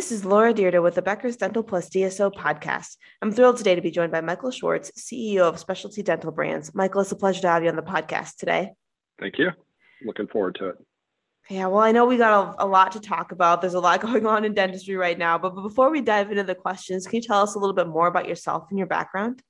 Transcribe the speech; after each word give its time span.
This 0.00 0.12
is 0.12 0.24
Laura 0.24 0.54
Dyrda 0.54 0.82
with 0.82 0.94
the 0.94 1.02
Becker's 1.02 1.36
Dental 1.36 1.62
Plus 1.62 1.90
DSO 1.90 2.32
podcast. 2.32 2.96
I'm 3.20 3.30
thrilled 3.30 3.58
today 3.58 3.74
to 3.74 3.82
be 3.82 3.90
joined 3.90 4.10
by 4.10 4.22
Michael 4.22 4.50
Schwartz, 4.50 4.90
CEO 4.92 5.40
of 5.40 5.58
Specialty 5.58 6.02
Dental 6.02 6.32
Brands. 6.32 6.74
Michael, 6.74 7.02
it's 7.02 7.12
a 7.12 7.16
pleasure 7.16 7.42
to 7.42 7.48
have 7.48 7.62
you 7.62 7.68
on 7.68 7.76
the 7.76 7.82
podcast 7.82 8.36
today. 8.36 8.70
Thank 9.20 9.36
you. 9.36 9.50
Looking 10.02 10.26
forward 10.26 10.54
to 10.54 10.70
it. 10.70 10.76
Yeah, 11.50 11.66
well, 11.66 11.82
I 11.82 11.92
know 11.92 12.06
we 12.06 12.16
got 12.16 12.56
a, 12.58 12.64
a, 12.64 12.66
lot 12.66 12.92
to 12.92 13.00
talk 13.00 13.32
about. 13.32 13.60
There's 13.60 13.74
a 13.74 13.78
lot 13.78 14.00
going 14.10 14.24
on 14.24 14.46
in 14.46 14.54
dentistry 14.54 14.96
right 14.96 15.18
now. 15.18 15.36
But, 15.36 15.54
but 15.54 15.60
before 15.60 15.90
we 15.90 16.00
dive 16.00 16.30
into 16.30 16.44
the 16.44 16.54
questions, 16.54 17.06
can 17.06 17.16
you 17.16 17.22
tell 17.22 17.42
us 17.42 17.54
a 17.54 17.58
little 17.58 17.76
bit 17.76 17.86
more 17.86 18.06
about 18.06 18.26
yourself 18.26 18.68
and 18.70 18.78
your 18.78 18.88
background? 18.88 19.42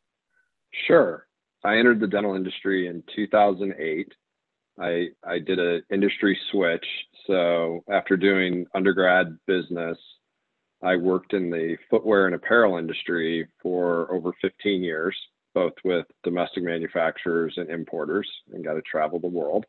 Sure. 0.89 1.29
I 1.63 1.77
entered 1.77 2.01
the 2.01 2.09
dental 2.09 2.35
industry 2.35 2.89
in 2.89 3.05
2008. 3.15 4.13
I, 4.81 5.11
I 5.25 5.39
did 5.39 5.61
an 5.61 5.85
industry 5.93 6.37
switch. 6.51 6.87
So 7.29 7.85
after 7.89 8.17
doing 8.17 8.67
undergrad 8.75 9.39
business, 9.47 9.97
I 10.83 10.97
worked 10.97 11.35
in 11.35 11.51
the 11.51 11.77
footwear 11.91 12.27
and 12.27 12.35
apparel 12.35 12.79
industry 12.79 13.47
for 13.63 14.13
over 14.13 14.33
15 14.41 14.83
years, 14.83 15.17
both 15.55 15.75
with 15.85 16.07
domestic 16.25 16.63
manufacturers 16.63 17.55
and 17.57 17.69
importers, 17.69 18.29
and 18.53 18.65
got 18.65 18.75
to 18.75 18.83
travel 18.83 19.19
the 19.19 19.27
world. 19.27 19.67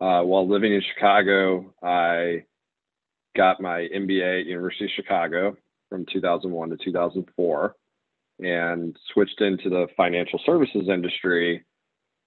Uh, 0.00 0.22
while 0.22 0.48
living 0.48 0.72
in 0.72 0.82
Chicago, 0.94 1.74
I 1.82 2.44
got 3.36 3.60
my 3.60 3.88
MBA 3.94 4.40
at 4.40 4.46
University 4.46 4.86
of 4.86 4.90
Chicago 4.96 5.56
from 5.88 6.06
2001 6.12 6.70
to 6.70 6.76
2004 6.76 7.74
and 8.38 8.96
switched 9.12 9.40
into 9.40 9.68
the 9.68 9.86
financial 9.96 10.40
services 10.46 10.88
industry. 10.88 11.64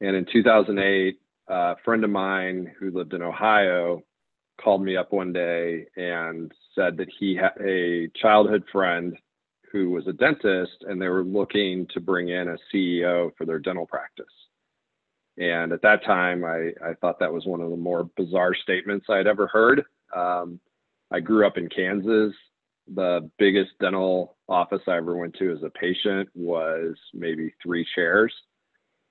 And 0.01 0.15
in 0.15 0.25
2008, 0.31 1.15
a 1.47 1.75
friend 1.83 2.03
of 2.03 2.09
mine 2.09 2.71
who 2.79 2.91
lived 2.91 3.13
in 3.13 3.21
Ohio 3.21 4.03
called 4.63 4.83
me 4.83 4.95
up 4.95 5.11
one 5.11 5.33
day 5.33 5.85
and 5.95 6.51
said 6.75 6.97
that 6.97 7.09
he 7.19 7.35
had 7.35 7.51
a 7.63 8.07
childhood 8.19 8.63
friend 8.71 9.17
who 9.71 9.89
was 9.89 10.07
a 10.07 10.13
dentist 10.13 10.85
and 10.87 11.01
they 11.01 11.07
were 11.07 11.23
looking 11.23 11.87
to 11.93 11.99
bring 11.99 12.29
in 12.29 12.47
a 12.49 12.57
CEO 12.73 13.31
for 13.37 13.45
their 13.45 13.59
dental 13.59 13.85
practice. 13.85 14.25
And 15.37 15.71
at 15.71 15.81
that 15.81 16.05
time, 16.05 16.45
I, 16.45 16.73
I 16.85 16.93
thought 17.01 17.19
that 17.19 17.33
was 17.33 17.45
one 17.45 17.61
of 17.61 17.71
the 17.71 17.77
more 17.77 18.07
bizarre 18.15 18.53
statements 18.53 19.07
I'd 19.09 19.27
ever 19.27 19.47
heard. 19.47 19.83
Um, 20.15 20.59
I 21.11 21.19
grew 21.19 21.45
up 21.47 21.57
in 21.57 21.69
Kansas. 21.69 22.33
The 22.93 23.29
biggest 23.39 23.71
dental 23.79 24.37
office 24.47 24.81
I 24.87 24.97
ever 24.97 25.15
went 25.15 25.35
to 25.39 25.51
as 25.51 25.63
a 25.63 25.69
patient 25.71 26.29
was 26.35 26.95
maybe 27.13 27.53
three 27.63 27.85
chairs. 27.95 28.33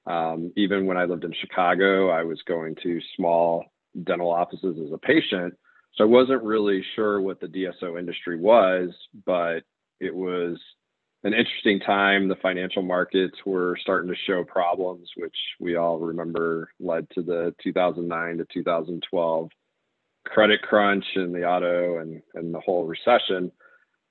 Um, 0.06 0.52
even 0.56 0.86
when 0.86 0.96
I 0.96 1.04
lived 1.04 1.24
in 1.24 1.32
Chicago, 1.40 2.10
I 2.10 2.22
was 2.22 2.40
going 2.46 2.76
to 2.82 3.00
small 3.16 3.64
dental 4.04 4.30
offices 4.30 4.76
as 4.84 4.92
a 4.92 4.98
patient. 4.98 5.54
So 5.94 6.04
I 6.04 6.06
wasn't 6.06 6.42
really 6.42 6.82
sure 6.96 7.20
what 7.20 7.40
the 7.40 7.46
DSO 7.46 7.98
industry 7.98 8.38
was, 8.38 8.90
but 9.26 9.60
it 10.00 10.14
was 10.14 10.58
an 11.24 11.34
interesting 11.34 11.80
time. 11.80 12.28
The 12.28 12.36
financial 12.36 12.82
markets 12.82 13.36
were 13.44 13.76
starting 13.80 14.10
to 14.10 14.16
show 14.26 14.42
problems, 14.44 15.08
which 15.16 15.36
we 15.60 15.76
all 15.76 15.98
remember 15.98 16.70
led 16.80 17.08
to 17.10 17.22
the 17.22 17.54
2009 17.62 18.38
to 18.38 18.46
2012 18.52 19.50
credit 20.24 20.62
crunch 20.62 21.04
and 21.16 21.34
the 21.34 21.44
auto 21.44 21.98
and, 21.98 22.22
and 22.34 22.54
the 22.54 22.60
whole 22.60 22.84
recession. 22.84 23.52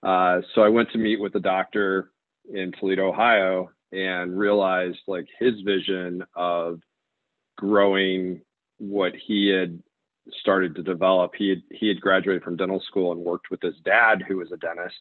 Uh, 0.03 0.41
so 0.53 0.61
I 0.61 0.69
went 0.69 0.91
to 0.91 0.97
meet 0.97 1.19
with 1.19 1.35
a 1.35 1.39
doctor 1.39 2.11
in 2.53 2.71
Toledo, 2.79 3.09
Ohio, 3.09 3.71
and 3.91 4.37
realized 4.37 4.99
like 5.07 5.27
his 5.39 5.53
vision 5.65 6.23
of 6.35 6.79
growing 7.57 8.41
what 8.81 9.13
he 9.15 9.47
had 9.47 9.81
started 10.41 10.75
to 10.75 10.83
develop. 10.83 11.31
He 11.37 11.49
had 11.49 11.61
he 11.69 11.87
had 11.87 12.01
graduated 12.01 12.43
from 12.43 12.57
dental 12.57 12.81
school 12.87 13.11
and 13.11 13.21
worked 13.21 13.51
with 13.51 13.61
his 13.61 13.75
dad, 13.85 14.23
who 14.27 14.37
was 14.37 14.51
a 14.51 14.57
dentist. 14.57 14.97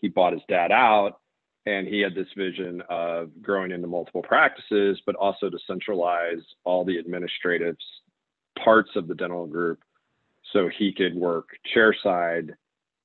He 0.00 0.08
bought 0.08 0.34
his 0.34 0.42
dad 0.48 0.70
out 0.70 1.20
and 1.66 1.86
he 1.86 2.00
had 2.00 2.14
this 2.14 2.28
vision 2.36 2.82
of 2.90 3.30
growing 3.40 3.70
into 3.70 3.86
multiple 3.86 4.22
practices, 4.22 5.00
but 5.06 5.14
also 5.14 5.48
to 5.48 5.58
centralize 5.66 6.42
all 6.64 6.84
the 6.84 6.98
administrative 6.98 7.76
parts 8.62 8.90
of 8.96 9.08
the 9.08 9.14
dental 9.14 9.46
group 9.46 9.80
so 10.52 10.68
he 10.78 10.92
could 10.92 11.14
work 11.14 11.48
chair 11.72 11.94
side. 12.02 12.54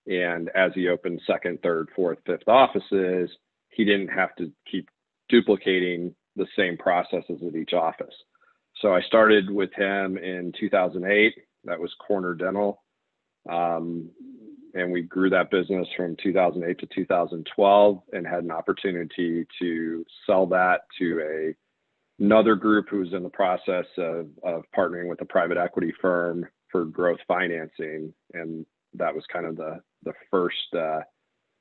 And 0.08 0.50
as 0.56 0.72
he 0.76 0.90
opened 0.90 1.22
second, 1.26 1.60
third, 1.62 1.90
fourth, 1.96 2.18
fifth 2.26 2.48
offices, 2.48 3.30
he 3.70 3.86
didn't 3.86 4.10
have 4.10 4.36
to 4.38 4.52
keep 4.70 4.90
duplicating 5.30 6.14
the 6.36 6.48
same 6.58 6.78
processes 6.78 7.42
at 7.48 7.56
each 7.56 7.74
office. 7.74 8.14
So 8.82 8.94
I 8.94 9.02
started 9.02 9.50
with 9.50 9.74
him 9.74 10.18
in 10.18 10.54
2008. 10.60 11.36
That 11.66 11.80
was 11.80 11.94
Corner 12.06 12.34
Dental. 12.34 12.82
Um, 13.50 14.10
and 14.74 14.92
we 14.92 15.02
grew 15.02 15.30
that 15.32 15.52
business 15.52 15.88
from 15.98 16.16
2008 16.22 16.80
to 16.80 16.88
2012 16.96 18.02
and 18.14 18.28
had 18.28 18.44
an 18.44 18.52
opportunity 18.52 19.46
to 19.60 20.06
sell 20.26 20.46
that 20.48 20.82
to 21.00 21.20
a 21.22 21.56
another 22.22 22.56
group 22.56 22.90
who 22.90 23.00
was 23.00 23.14
in 23.14 23.24
the 23.24 23.30
process 23.30 23.86
of, 23.98 24.28
of 24.44 24.64
partnering 24.78 25.08
with 25.08 25.22
a 25.22 25.26
private 25.26 25.58
equity 25.58 25.94
firm 26.02 26.46
for 26.70 26.84
growth 26.84 27.20
financing 27.30 28.14
and 28.34 28.66
that 28.94 29.14
was 29.14 29.24
kind 29.32 29.46
of 29.46 29.56
the 29.56 29.80
the 30.04 30.14
first 30.30 30.76
uh, 30.78 31.00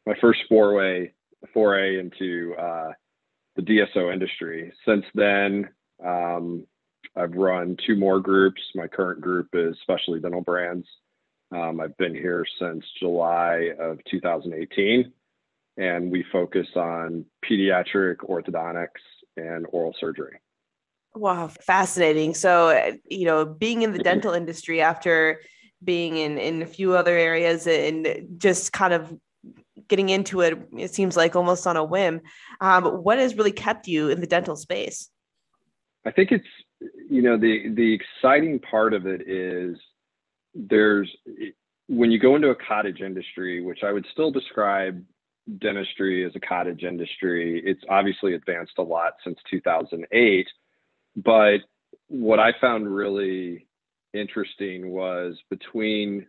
my 0.06 0.14
first 0.20 0.40
foray 0.48 1.10
foray 1.52 1.98
into 1.98 2.54
uh, 2.58 2.90
the 3.56 3.62
DSO 3.62 4.12
industry. 4.12 4.72
Since 4.86 5.04
then, 5.14 5.68
um, 6.04 6.66
I've 7.18 7.34
run 7.34 7.76
two 7.86 7.96
more 7.96 8.20
groups. 8.20 8.60
My 8.74 8.86
current 8.86 9.20
group 9.20 9.48
is 9.52 9.76
Specialty 9.82 10.20
Dental 10.20 10.40
Brands, 10.40 10.86
um, 11.50 11.80
I've 11.80 11.96
been 11.96 12.14
here 12.14 12.44
since 12.60 12.84
July 13.00 13.70
of 13.78 13.98
2018, 14.10 15.12
and 15.78 16.10
we 16.10 16.24
focus 16.30 16.66
on 16.76 17.24
pediatric 17.44 18.16
orthodontics 18.16 19.00
and 19.36 19.66
oral 19.70 19.94
surgery. 19.98 20.38
Wow, 21.14 21.48
fascinating. 21.48 22.34
So, 22.34 22.92
you 23.08 23.24
know, 23.24 23.46
being 23.46 23.82
in 23.82 23.92
the 23.92 23.98
dental 23.98 24.34
industry 24.34 24.82
after 24.82 25.40
being 25.82 26.16
in 26.16 26.38
in 26.38 26.60
a 26.60 26.66
few 26.66 26.94
other 26.94 27.16
areas 27.16 27.66
and 27.66 28.28
just 28.36 28.72
kind 28.72 28.92
of 28.92 29.16
getting 29.88 30.10
into 30.10 30.42
it, 30.42 30.58
it 30.76 30.92
seems 30.92 31.16
like 31.16 31.34
almost 31.34 31.66
on 31.66 31.76
a 31.76 31.84
whim. 31.84 32.20
Um, 32.60 32.84
what 32.84 33.18
has 33.18 33.36
really 33.36 33.52
kept 33.52 33.88
you 33.88 34.10
in 34.10 34.20
the 34.20 34.26
dental 34.26 34.54
space? 34.54 35.08
I 36.04 36.10
think 36.10 36.30
it's 36.30 36.46
you 36.80 37.22
know 37.22 37.36
the 37.36 37.72
the 37.74 37.94
exciting 37.94 38.58
part 38.60 38.94
of 38.94 39.06
it 39.06 39.28
is 39.28 39.76
there's 40.54 41.10
when 41.88 42.10
you 42.10 42.18
go 42.18 42.36
into 42.36 42.50
a 42.50 42.54
cottage 42.54 43.00
industry, 43.00 43.62
which 43.62 43.80
I 43.82 43.92
would 43.92 44.06
still 44.12 44.30
describe 44.30 45.02
dentistry 45.58 46.24
as 46.26 46.32
a 46.36 46.40
cottage 46.40 46.82
industry, 46.82 47.62
it's 47.64 47.82
obviously 47.88 48.34
advanced 48.34 48.74
a 48.78 48.82
lot 48.82 49.14
since 49.24 49.38
2008. 49.50 50.46
But 51.16 51.58
what 52.08 52.38
I 52.38 52.52
found 52.60 52.94
really 52.94 53.66
interesting 54.12 54.90
was 54.90 55.36
between 55.48 56.26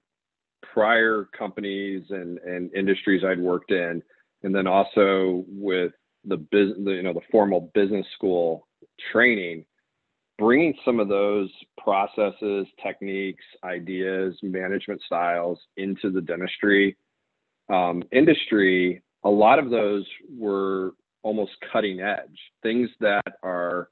prior 0.73 1.27
companies 1.37 2.03
and, 2.09 2.37
and 2.39 2.73
industries 2.73 3.23
I'd 3.25 3.39
worked 3.39 3.71
in, 3.71 4.01
and 4.43 4.55
then 4.55 4.67
also 4.67 5.43
with 5.47 5.91
the 6.23 6.37
business, 6.37 6.77
you 6.85 7.03
know, 7.03 7.13
the 7.13 7.21
formal 7.31 7.71
business 7.73 8.05
school 8.15 8.67
training, 9.11 9.65
bringing 10.39 10.73
some 10.85 10.99
of 10.99 11.09
those 11.09 11.51
processes, 11.77 12.65
techniques, 12.81 13.43
ideas, 13.63 14.35
management 14.41 15.01
styles 15.05 15.59
into 15.77 16.09
the 16.09 16.21
dentistry 16.21 16.97
um, 17.69 18.01
industry, 18.11 19.03
a 19.23 19.29
lot 19.29 19.59
of 19.59 19.69
those 19.69 20.05
were 20.35 20.93
almost 21.21 21.51
cutting 21.71 21.99
edge 21.99 22.39
things 22.63 22.89
that 23.01 23.21
are 23.43 23.89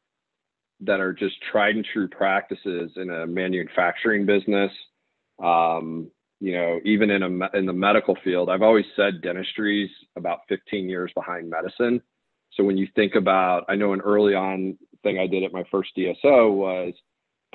that 0.80 1.00
are 1.00 1.12
just 1.12 1.36
tried 1.52 1.76
and 1.76 1.86
true 1.92 2.08
practices 2.08 2.92
in 2.96 3.10
a 3.10 3.28
manufacturing 3.28 4.26
business. 4.26 4.72
Um, 5.44 6.10
you 6.40 6.54
know, 6.54 6.80
even 6.86 7.10
in 7.10 7.24
a 7.24 7.58
in 7.58 7.66
the 7.66 7.74
medical 7.74 8.16
field, 8.24 8.50
I've 8.50 8.62
always 8.62 8.86
said 8.96 9.22
dentistry's 9.22 9.90
about 10.16 10.42
15 10.48 10.88
years 10.88 11.12
behind 11.14 11.50
medicine. 11.50 12.02
So 12.54 12.64
when 12.64 12.78
you 12.78 12.88
think 12.96 13.16
about, 13.16 13.66
I 13.68 13.76
know 13.76 13.94
in 13.94 14.02
early 14.02 14.34
on 14.34 14.78
thing 15.04 15.20
I 15.20 15.28
did 15.28 15.44
at 15.44 15.54
my 15.54 15.64
first 15.72 15.90
DSO 15.98 16.54
was 16.54 16.94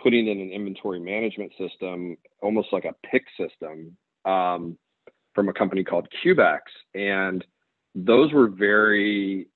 putting 0.03 0.27
in 0.29 0.41
an 0.41 0.51
inventory 0.51 1.01
management 1.01 1.53
system, 1.59 2.17
almost 2.41 2.69
like 2.73 2.85
a 2.85 2.95
pick 3.07 3.25
system, 3.39 3.97
um, 4.25 4.79
from 5.35 5.49
a 5.49 5.53
company 5.53 5.85
called 5.85 6.09
Cubex, 6.23 6.61
and 6.95 7.45
those 7.95 8.33
were 8.33 8.49
very 8.49 9.49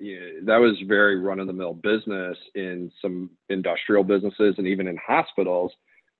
that 0.00 0.56
was 0.56 0.78
very 0.86 1.20
run 1.20 1.40
of 1.40 1.46
the 1.46 1.52
mill 1.52 1.74
business 1.74 2.36
in 2.54 2.90
some 3.02 3.28
industrial 3.50 4.02
businesses 4.02 4.54
and 4.56 4.66
even 4.66 4.86
in 4.86 4.96
hospitals. 4.96 5.72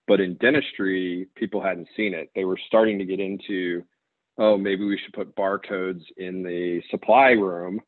But 0.06 0.20
in 0.20 0.34
dentistry, 0.34 1.28
people 1.34 1.62
hadn't 1.62 1.88
seen 1.96 2.12
it. 2.12 2.30
They 2.34 2.44
were 2.44 2.58
starting 2.66 2.98
to 2.98 3.06
get 3.06 3.20
into, 3.20 3.82
oh, 4.38 4.58
maybe 4.58 4.84
we 4.84 4.98
should 4.98 5.14
put 5.14 5.34
barcodes 5.34 6.02
in 6.18 6.42
the 6.42 6.82
supply 6.90 7.30
room 7.30 7.80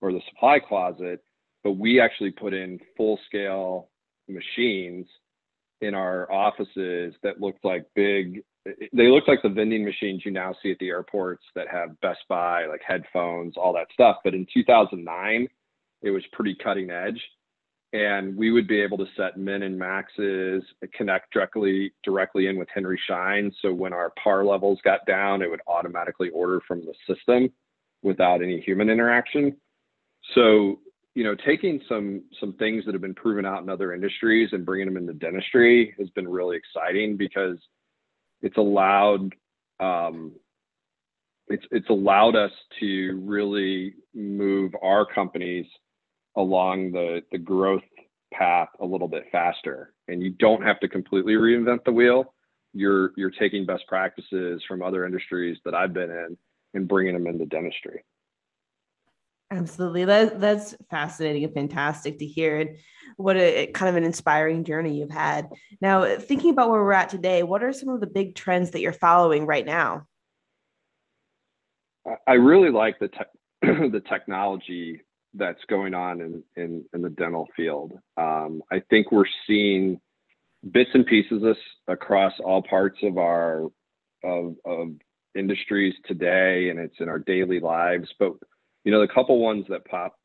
or 0.00 0.12
the 0.12 0.20
supply 0.28 0.60
closet 0.60 1.20
but 1.64 1.72
we 1.72 2.00
actually 2.00 2.30
put 2.30 2.54
in 2.54 2.78
full 2.96 3.18
scale 3.26 3.88
machines 4.28 5.06
in 5.80 5.94
our 5.94 6.30
offices 6.30 7.14
that 7.22 7.40
looked 7.40 7.64
like 7.64 7.84
big 7.94 8.42
they 8.92 9.08
looked 9.08 9.28
like 9.28 9.42
the 9.42 9.48
vending 9.48 9.84
machines 9.84 10.22
you 10.24 10.30
now 10.30 10.54
see 10.62 10.70
at 10.70 10.78
the 10.78 10.88
airports 10.88 11.42
that 11.54 11.66
have 11.68 11.98
Best 12.00 12.20
Buy, 12.28 12.66
like 12.66 12.82
headphones, 12.86 13.54
all 13.56 13.72
that 13.72 13.86
stuff. 13.92 14.16
But 14.22 14.34
in 14.34 14.46
2009, 14.52 15.48
it 16.02 16.10
was 16.10 16.22
pretty 16.32 16.54
cutting 16.62 16.90
edge. 16.90 17.20
And 17.92 18.36
we 18.36 18.52
would 18.52 18.68
be 18.68 18.80
able 18.80 18.98
to 18.98 19.06
set 19.16 19.36
min 19.36 19.62
and 19.62 19.78
maxes, 19.78 20.62
connect 20.94 21.32
directly 21.32 21.92
directly 22.04 22.46
in 22.46 22.56
with 22.56 22.68
Henry 22.72 23.00
Schein. 23.08 23.50
So 23.62 23.72
when 23.72 23.92
our 23.92 24.12
par 24.22 24.44
levels 24.44 24.78
got 24.84 25.06
down, 25.06 25.42
it 25.42 25.50
would 25.50 25.62
automatically 25.66 26.28
order 26.30 26.60
from 26.68 26.82
the 26.82 26.94
system 27.12 27.50
without 28.02 28.42
any 28.42 28.60
human 28.60 28.90
interaction. 28.90 29.56
So 30.34 30.80
you 31.14 31.24
know, 31.24 31.34
taking 31.34 31.80
some 31.88 32.22
some 32.38 32.52
things 32.54 32.84
that 32.84 32.94
have 32.94 33.02
been 33.02 33.14
proven 33.14 33.44
out 33.44 33.62
in 33.62 33.68
other 33.68 33.92
industries 33.92 34.50
and 34.52 34.64
bringing 34.64 34.86
them 34.86 34.96
into 34.96 35.12
dentistry 35.14 35.94
has 35.98 36.08
been 36.10 36.28
really 36.28 36.56
exciting 36.56 37.16
because 37.16 37.56
it's 38.42 38.56
allowed 38.56 39.34
um, 39.80 40.32
it's 41.48 41.64
it's 41.72 41.90
allowed 41.90 42.36
us 42.36 42.52
to 42.78 43.20
really 43.24 43.94
move 44.14 44.72
our 44.82 45.04
companies 45.04 45.66
along 46.36 46.92
the 46.92 47.22
the 47.32 47.38
growth 47.38 47.82
path 48.32 48.68
a 48.80 48.86
little 48.86 49.08
bit 49.08 49.24
faster. 49.32 49.92
And 50.06 50.22
you 50.22 50.30
don't 50.30 50.62
have 50.62 50.78
to 50.80 50.88
completely 50.88 51.34
reinvent 51.34 51.84
the 51.84 51.92
wheel. 51.92 52.34
You're 52.72 53.10
you're 53.16 53.32
taking 53.32 53.66
best 53.66 53.84
practices 53.88 54.62
from 54.68 54.80
other 54.80 55.04
industries 55.04 55.58
that 55.64 55.74
I've 55.74 55.92
been 55.92 56.10
in 56.10 56.36
and 56.74 56.86
bringing 56.86 57.14
them 57.14 57.26
into 57.26 57.46
dentistry 57.46 58.04
Absolutely. 59.50 60.04
That, 60.04 60.40
that's 60.40 60.76
fascinating 60.90 61.44
and 61.44 61.52
fantastic 61.52 62.18
to 62.18 62.26
hear. 62.26 62.58
And 62.58 62.76
what 63.16 63.36
a 63.36 63.66
kind 63.68 63.88
of 63.88 63.96
an 63.96 64.04
inspiring 64.04 64.64
journey 64.64 64.98
you've 64.98 65.10
had. 65.10 65.48
Now, 65.80 66.16
thinking 66.18 66.50
about 66.50 66.70
where 66.70 66.82
we're 66.82 66.92
at 66.92 67.08
today, 67.08 67.42
what 67.42 67.62
are 67.62 67.72
some 67.72 67.88
of 67.88 68.00
the 68.00 68.06
big 68.06 68.34
trends 68.36 68.70
that 68.70 68.80
you're 68.80 68.92
following 68.92 69.46
right 69.46 69.66
now? 69.66 70.06
I 72.26 72.34
really 72.34 72.70
like 72.70 72.98
the 72.98 73.08
te- 73.08 73.18
the 73.62 74.02
technology 74.08 75.02
that's 75.34 75.62
going 75.68 75.94
on 75.94 76.20
in, 76.20 76.42
in, 76.56 76.84
in 76.94 77.02
the 77.02 77.10
dental 77.10 77.46
field. 77.56 77.92
Um, 78.16 78.62
I 78.72 78.82
think 78.88 79.12
we're 79.12 79.24
seeing 79.46 80.00
bits 80.72 80.90
and 80.94 81.06
pieces 81.06 81.42
of 81.42 81.56
across 81.88 82.32
all 82.44 82.62
parts 82.62 82.98
of 83.02 83.18
our 83.18 83.64
of, 84.22 84.56
of 84.64 84.88
industries 85.34 85.94
today, 86.06 86.70
and 86.70 86.78
it's 86.78 86.96
in 87.00 87.08
our 87.08 87.18
daily 87.18 87.60
lives. 87.60 88.08
But 88.18 88.32
you 88.84 88.92
know, 88.92 89.00
the 89.00 89.08
couple 89.08 89.38
ones 89.38 89.66
that 89.68 89.84
pop 89.84 90.16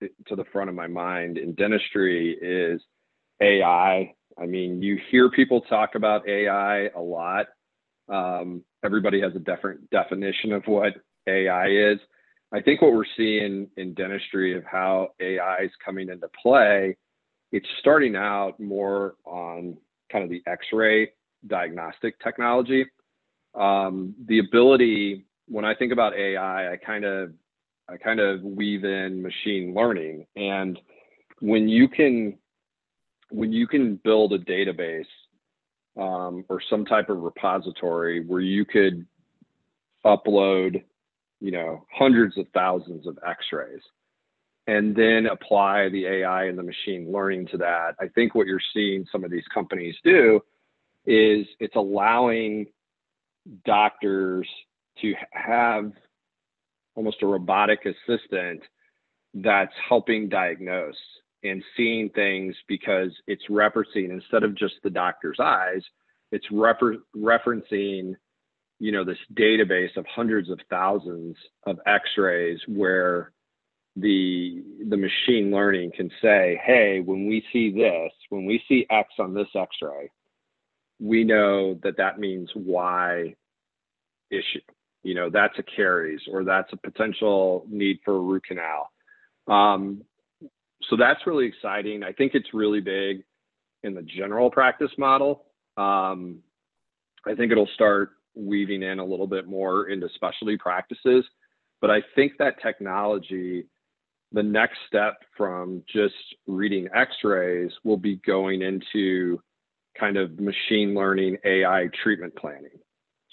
to 0.00 0.36
the 0.36 0.44
front 0.52 0.68
of 0.68 0.76
my 0.76 0.86
mind 0.86 1.38
in 1.38 1.54
dentistry 1.54 2.36
is 2.40 2.80
AI. 3.40 4.14
I 4.40 4.46
mean, 4.46 4.82
you 4.82 4.98
hear 5.10 5.30
people 5.30 5.62
talk 5.62 5.94
about 5.94 6.28
AI 6.28 6.88
a 6.94 7.00
lot. 7.00 7.46
Um, 8.08 8.62
everybody 8.84 9.20
has 9.20 9.34
a 9.34 9.40
different 9.40 9.88
definition 9.90 10.52
of 10.52 10.62
what 10.66 10.94
AI 11.26 11.68
is. 11.68 11.98
I 12.52 12.60
think 12.60 12.80
what 12.80 12.92
we're 12.92 13.04
seeing 13.16 13.68
in 13.76 13.94
dentistry 13.94 14.56
of 14.56 14.64
how 14.64 15.08
AI 15.20 15.58
is 15.64 15.70
coming 15.84 16.08
into 16.08 16.28
play, 16.42 16.96
it's 17.52 17.66
starting 17.80 18.16
out 18.16 18.58
more 18.58 19.14
on 19.24 19.76
kind 20.10 20.24
of 20.24 20.30
the 20.30 20.42
X-ray 20.46 21.10
diagnostic 21.46 22.18
technology. 22.20 22.86
Um, 23.54 24.14
the 24.26 24.38
ability, 24.38 25.26
when 25.46 25.64
I 25.64 25.74
think 25.74 25.92
about 25.92 26.14
AI, 26.14 26.72
I 26.72 26.76
kind 26.76 27.04
of 27.04 27.32
I 27.88 27.96
kind 27.96 28.20
of 28.20 28.42
weave 28.42 28.84
in 28.84 29.22
machine 29.22 29.74
learning. 29.74 30.26
And 30.36 30.78
when 31.40 31.68
you 31.68 31.88
can 31.88 32.38
when 33.30 33.52
you 33.52 33.66
can 33.66 33.96
build 34.04 34.32
a 34.32 34.38
database 34.38 35.04
um, 35.98 36.44
or 36.48 36.60
some 36.70 36.84
type 36.84 37.10
of 37.10 37.20
repository 37.20 38.24
where 38.24 38.40
you 38.40 38.64
could 38.64 39.06
upload, 40.04 40.82
you 41.40 41.50
know, 41.50 41.84
hundreds 41.92 42.38
of 42.38 42.46
thousands 42.54 43.06
of 43.06 43.18
X-rays, 43.26 43.82
and 44.66 44.94
then 44.96 45.26
apply 45.26 45.88
the 45.90 46.06
AI 46.06 46.44
and 46.44 46.58
the 46.58 46.62
machine 46.62 47.12
learning 47.12 47.48
to 47.48 47.58
that. 47.58 47.96
I 48.00 48.08
think 48.08 48.34
what 48.34 48.46
you're 48.46 48.60
seeing 48.72 49.04
some 49.10 49.24
of 49.24 49.30
these 49.30 49.46
companies 49.52 49.94
do 50.04 50.40
is 51.04 51.46
it's 51.58 51.76
allowing 51.76 52.66
doctors 53.64 54.48
to 55.00 55.14
have 55.32 55.92
almost 56.98 57.22
a 57.22 57.26
robotic 57.26 57.86
assistant 57.86 58.60
that's 59.34 59.72
helping 59.88 60.28
diagnose 60.28 60.96
and 61.44 61.62
seeing 61.76 62.08
things 62.10 62.56
because 62.66 63.10
it's 63.28 63.44
referencing 63.48 64.10
instead 64.10 64.42
of 64.42 64.56
just 64.56 64.74
the 64.82 64.90
doctor's 64.90 65.38
eyes, 65.40 65.82
it's 66.32 66.46
refer- 66.50 66.98
referencing 67.16 68.14
you 68.80 68.92
know 68.92 69.04
this 69.04 69.18
database 69.34 69.96
of 69.96 70.04
hundreds 70.06 70.50
of 70.50 70.58
thousands 70.70 71.36
of 71.66 71.78
x-rays 71.86 72.60
where 72.68 73.32
the 73.96 74.62
the 74.88 74.96
machine 74.96 75.50
learning 75.50 75.90
can 75.96 76.08
say 76.22 76.60
hey 76.64 77.00
when 77.04 77.26
we 77.26 77.42
see 77.52 77.72
this 77.72 78.12
when 78.28 78.46
we 78.46 78.62
see 78.68 78.86
x 78.88 79.08
on 79.18 79.34
this 79.34 79.48
x-ray 79.52 80.08
we 81.00 81.24
know 81.24 81.74
that 81.82 81.96
that 81.96 82.20
means 82.20 82.48
y 82.54 83.34
issue 84.30 84.60
you 85.08 85.14
know 85.14 85.30
that's 85.30 85.58
a 85.58 85.62
caries 85.62 86.20
or 86.30 86.44
that's 86.44 86.72
a 86.72 86.76
potential 86.76 87.64
need 87.68 87.98
for 88.04 88.16
a 88.16 88.20
root 88.20 88.44
canal. 88.44 88.90
Um, 89.46 90.02
so 90.88 90.96
that's 90.96 91.26
really 91.26 91.46
exciting. 91.46 92.02
I 92.02 92.12
think 92.12 92.32
it's 92.34 92.52
really 92.52 92.80
big 92.80 93.24
in 93.82 93.94
the 93.94 94.02
general 94.02 94.50
practice 94.50 94.90
model. 94.98 95.44
Um, 95.76 96.42
i 97.26 97.34
think 97.34 97.52
it'll 97.52 97.68
start 97.74 98.10
weaving 98.34 98.82
in 98.82 98.98
a 98.98 99.04
little 99.04 99.26
bit 99.26 99.46
more 99.46 99.88
into 99.88 100.08
specialty 100.14 100.56
practices 100.56 101.24
but 101.80 101.90
i 101.90 102.00
think 102.14 102.32
that 102.38 102.60
technology 102.62 103.66
the 104.32 104.42
next 104.42 104.78
step 104.86 105.16
from 105.36 105.82
just 105.92 106.14
reading 106.46 106.88
x-rays 106.94 107.70
will 107.84 107.96
be 107.96 108.16
going 108.26 108.62
into 108.62 109.40
kind 109.98 110.16
of 110.16 110.38
machine 110.38 110.94
learning 110.94 111.36
ai 111.44 111.88
treatment 112.02 112.34
planning 112.36 112.78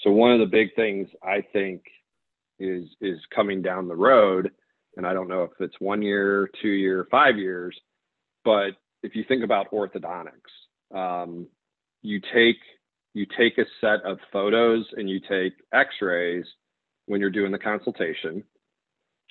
so 0.06 0.12
one 0.12 0.32
of 0.32 0.40
the 0.40 0.46
big 0.46 0.76
things 0.76 1.08
I 1.24 1.44
think 1.52 1.82
is 2.60 2.84
is 3.02 3.18
coming 3.36 3.64
down 3.64 3.88
the 3.88 3.96
road, 3.96 4.52
and 4.96 5.06
I 5.06 5.14
don't 5.14 5.28
know 5.28 5.42
if 5.44 5.52
it's 5.60 5.76
one 5.80 6.04
year, 6.04 6.48
two 6.62 6.70
year, 6.70 7.08
five 7.10 7.38
years, 7.38 7.76
but 8.46 8.70
if 9.02 9.16
you 9.16 9.26
think 9.28 9.44
about 9.44 9.72
orthodontics, 9.72 10.94
um, 10.96 11.48
you 12.04 12.22
take 12.34 12.58
you 13.16 13.26
take 13.38 13.58
a 13.58 13.66
set 13.82 14.04
of 14.06 14.20
photos 14.32 14.86
and 14.96 15.10
you 15.10 15.20
take 15.20 15.54
X-rays 15.74 16.46
when 17.08 17.20
you're 17.20 17.32
doing 17.32 17.52
the 17.52 17.58
consultation. 17.58 18.44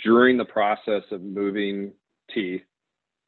During 0.02 0.36
the 0.36 0.44
process 0.44 1.02
of 1.12 1.22
moving 1.22 1.92
teeth, 2.34 2.62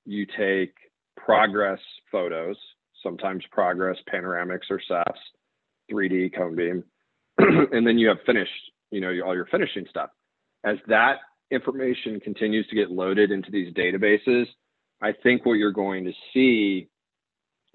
you 0.04 0.26
take 0.36 0.74
progress 1.16 1.78
photos, 2.10 2.56
sometimes 3.04 3.44
progress 3.52 3.98
panoramics 4.12 4.68
or 4.68 4.80
cephs, 4.90 5.20
3D 5.92 6.34
cone 6.34 6.56
beam, 6.56 6.82
and 7.72 7.86
then 7.86 7.98
you 7.98 8.08
have 8.08 8.18
finished, 8.24 8.50
you 8.90 9.00
know, 9.00 9.12
all 9.24 9.34
your 9.34 9.46
finishing 9.46 9.86
stuff. 9.90 10.10
As 10.64 10.78
that 10.88 11.16
information 11.50 12.20
continues 12.20 12.66
to 12.68 12.76
get 12.76 12.90
loaded 12.90 13.30
into 13.30 13.50
these 13.50 13.72
databases, 13.74 14.46
I 15.00 15.12
think 15.22 15.44
what 15.44 15.54
you're 15.54 15.72
going 15.72 16.04
to 16.04 16.12
see 16.32 16.88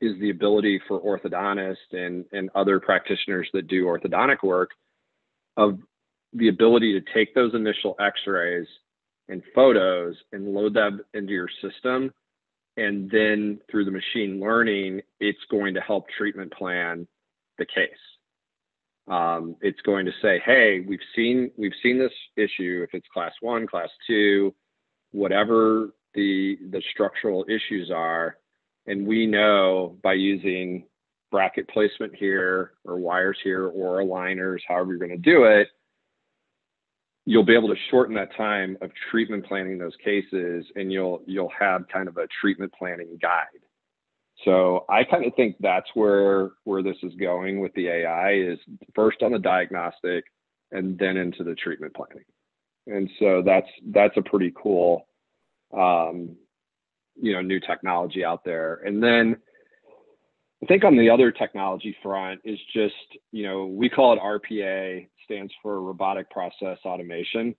is 0.01 0.19
the 0.19 0.31
ability 0.31 0.81
for 0.87 0.99
orthodontists 0.99 1.75
and, 1.91 2.25
and 2.31 2.49
other 2.55 2.79
practitioners 2.79 3.47
that 3.53 3.67
do 3.67 3.85
orthodontic 3.85 4.43
work 4.43 4.71
of 5.57 5.79
the 6.33 6.47
ability 6.47 6.99
to 6.99 7.13
take 7.13 7.35
those 7.35 7.53
initial 7.53 7.95
x-rays 7.99 8.65
and 9.29 9.43
photos 9.53 10.15
and 10.31 10.53
load 10.53 10.73
them 10.73 11.01
into 11.13 11.33
your 11.33 11.49
system 11.61 12.11
and 12.77 13.11
then 13.11 13.59
through 13.69 13.85
the 13.85 13.91
machine 13.91 14.39
learning 14.39 15.01
it's 15.19 15.39
going 15.49 15.73
to 15.73 15.81
help 15.81 16.05
treatment 16.17 16.51
plan 16.53 17.05
the 17.57 17.65
case 17.65 17.89
um, 19.07 19.55
it's 19.61 19.81
going 19.81 20.05
to 20.05 20.11
say, 20.21 20.41
hey, 20.45 20.83
we've 20.87 20.99
seen 21.15 21.51
we've 21.57 21.73
seen 21.81 21.97
this 21.97 22.13
issue. 22.37 22.83
If 22.83 22.93
it's 22.93 23.07
class 23.13 23.33
one, 23.41 23.67
class 23.67 23.89
two, 24.07 24.53
whatever 25.11 25.93
the 26.13 26.57
the 26.71 26.81
structural 26.91 27.45
issues 27.49 27.91
are, 27.93 28.37
and 28.87 29.07
we 29.07 29.25
know 29.25 29.97
by 30.03 30.13
using 30.13 30.85
bracket 31.31 31.67
placement 31.69 32.13
here 32.15 32.73
or 32.83 32.97
wires 32.97 33.37
here 33.43 33.67
or 33.67 34.01
aligners, 34.01 34.59
however 34.67 34.91
you're 34.91 35.07
going 35.07 35.11
to 35.11 35.17
do 35.17 35.45
it, 35.45 35.69
you'll 37.25 37.45
be 37.45 37.55
able 37.55 37.69
to 37.69 37.79
shorten 37.89 38.13
that 38.15 38.35
time 38.35 38.77
of 38.81 38.91
treatment 39.09 39.45
planning 39.45 39.77
those 39.77 39.95
cases, 40.03 40.65
and 40.75 40.91
you'll 40.91 41.23
you'll 41.25 41.51
have 41.57 41.87
kind 41.91 42.07
of 42.07 42.17
a 42.17 42.27
treatment 42.39 42.71
planning 42.77 43.17
guide 43.21 43.60
so 44.45 44.85
I 44.89 45.03
kind 45.03 45.25
of 45.25 45.33
think 45.35 45.55
that's 45.59 45.89
where 45.93 46.51
where 46.63 46.83
this 46.83 46.97
is 47.03 47.13
going 47.15 47.59
with 47.59 47.73
the 47.73 47.87
AI 47.87 48.33
is 48.33 48.59
first 48.95 49.21
on 49.21 49.31
the 49.31 49.39
diagnostic 49.39 50.25
and 50.71 50.97
then 50.97 51.17
into 51.17 51.43
the 51.43 51.55
treatment 51.55 51.93
planning. 51.93 52.25
And 52.87 53.09
so 53.19 53.43
that's 53.45 53.67
that's 53.91 54.17
a 54.17 54.21
pretty 54.21 54.53
cool 54.55 55.07
um, 55.77 56.35
you 57.15 57.33
know 57.33 57.41
new 57.41 57.59
technology 57.59 58.23
out 58.23 58.43
there. 58.43 58.81
And 58.85 59.01
then 59.01 59.37
I 60.63 60.67
think 60.67 60.83
on 60.83 60.95
the 60.95 61.09
other 61.09 61.31
technology 61.31 61.95
front 62.03 62.41
is 62.43 62.59
just, 62.71 62.93
you 63.31 63.43
know, 63.43 63.65
we 63.65 63.89
call 63.89 64.13
it 64.13 64.19
RPA, 64.19 65.07
stands 65.25 65.51
for 65.61 65.81
robotic 65.81 66.29
process 66.29 66.77
automation. 66.85 67.55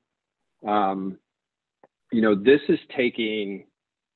Um, 0.66 1.18
you 2.12 2.22
know, 2.22 2.36
this 2.36 2.60
is 2.68 2.78
taking 2.96 3.66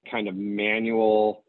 kind 0.09 0.29
of 0.29 0.37
manual, 0.37 1.45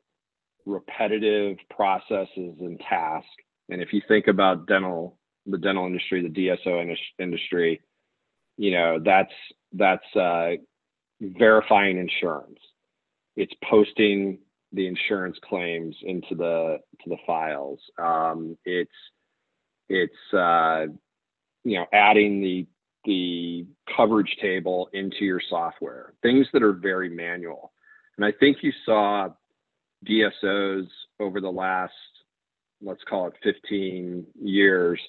repetitive 0.67 1.57
processes 1.69 2.55
and 2.59 2.79
tasks. 2.79 3.29
And 3.69 3.81
if 3.81 3.93
you 3.93 4.01
think 4.07 4.27
about 4.27 4.67
dental, 4.67 5.17
the 5.45 5.57
dental 5.57 5.85
industry, 5.85 6.21
the 6.21 6.29
DSO 6.65 6.95
industry, 7.19 7.81
you 8.57 8.71
know, 8.71 8.99
that's 9.03 9.33
that's 9.73 10.15
uh, 10.15 10.51
verifying 11.21 11.97
insurance. 11.97 12.59
It's 13.35 13.53
posting 13.69 14.39
the 14.73 14.87
insurance 14.87 15.37
claims 15.43 15.95
into 16.03 16.35
the 16.35 16.79
to 17.03 17.09
the 17.09 17.17
files. 17.25 17.79
Um, 17.97 18.57
it's 18.65 18.91
it's 19.89 20.33
uh, 20.33 20.87
you 21.63 21.79
know 21.79 21.85
adding 21.93 22.41
the 22.41 22.67
the 23.05 23.65
coverage 23.95 24.35
table 24.41 24.89
into 24.93 25.23
your 25.23 25.41
software. 25.49 26.13
Things 26.21 26.47
that 26.53 26.63
are 26.63 26.73
very 26.73 27.09
manual. 27.09 27.71
And 28.17 28.25
I 28.25 28.31
think 28.31 28.57
you 28.61 28.73
saw 28.85 29.29
DSOs 30.05 30.87
over 31.19 31.41
the 31.41 31.49
last 31.49 31.93
let's 32.81 33.03
call 33.09 33.27
it 33.27 33.33
15 33.43 34.25
years. 34.41 34.99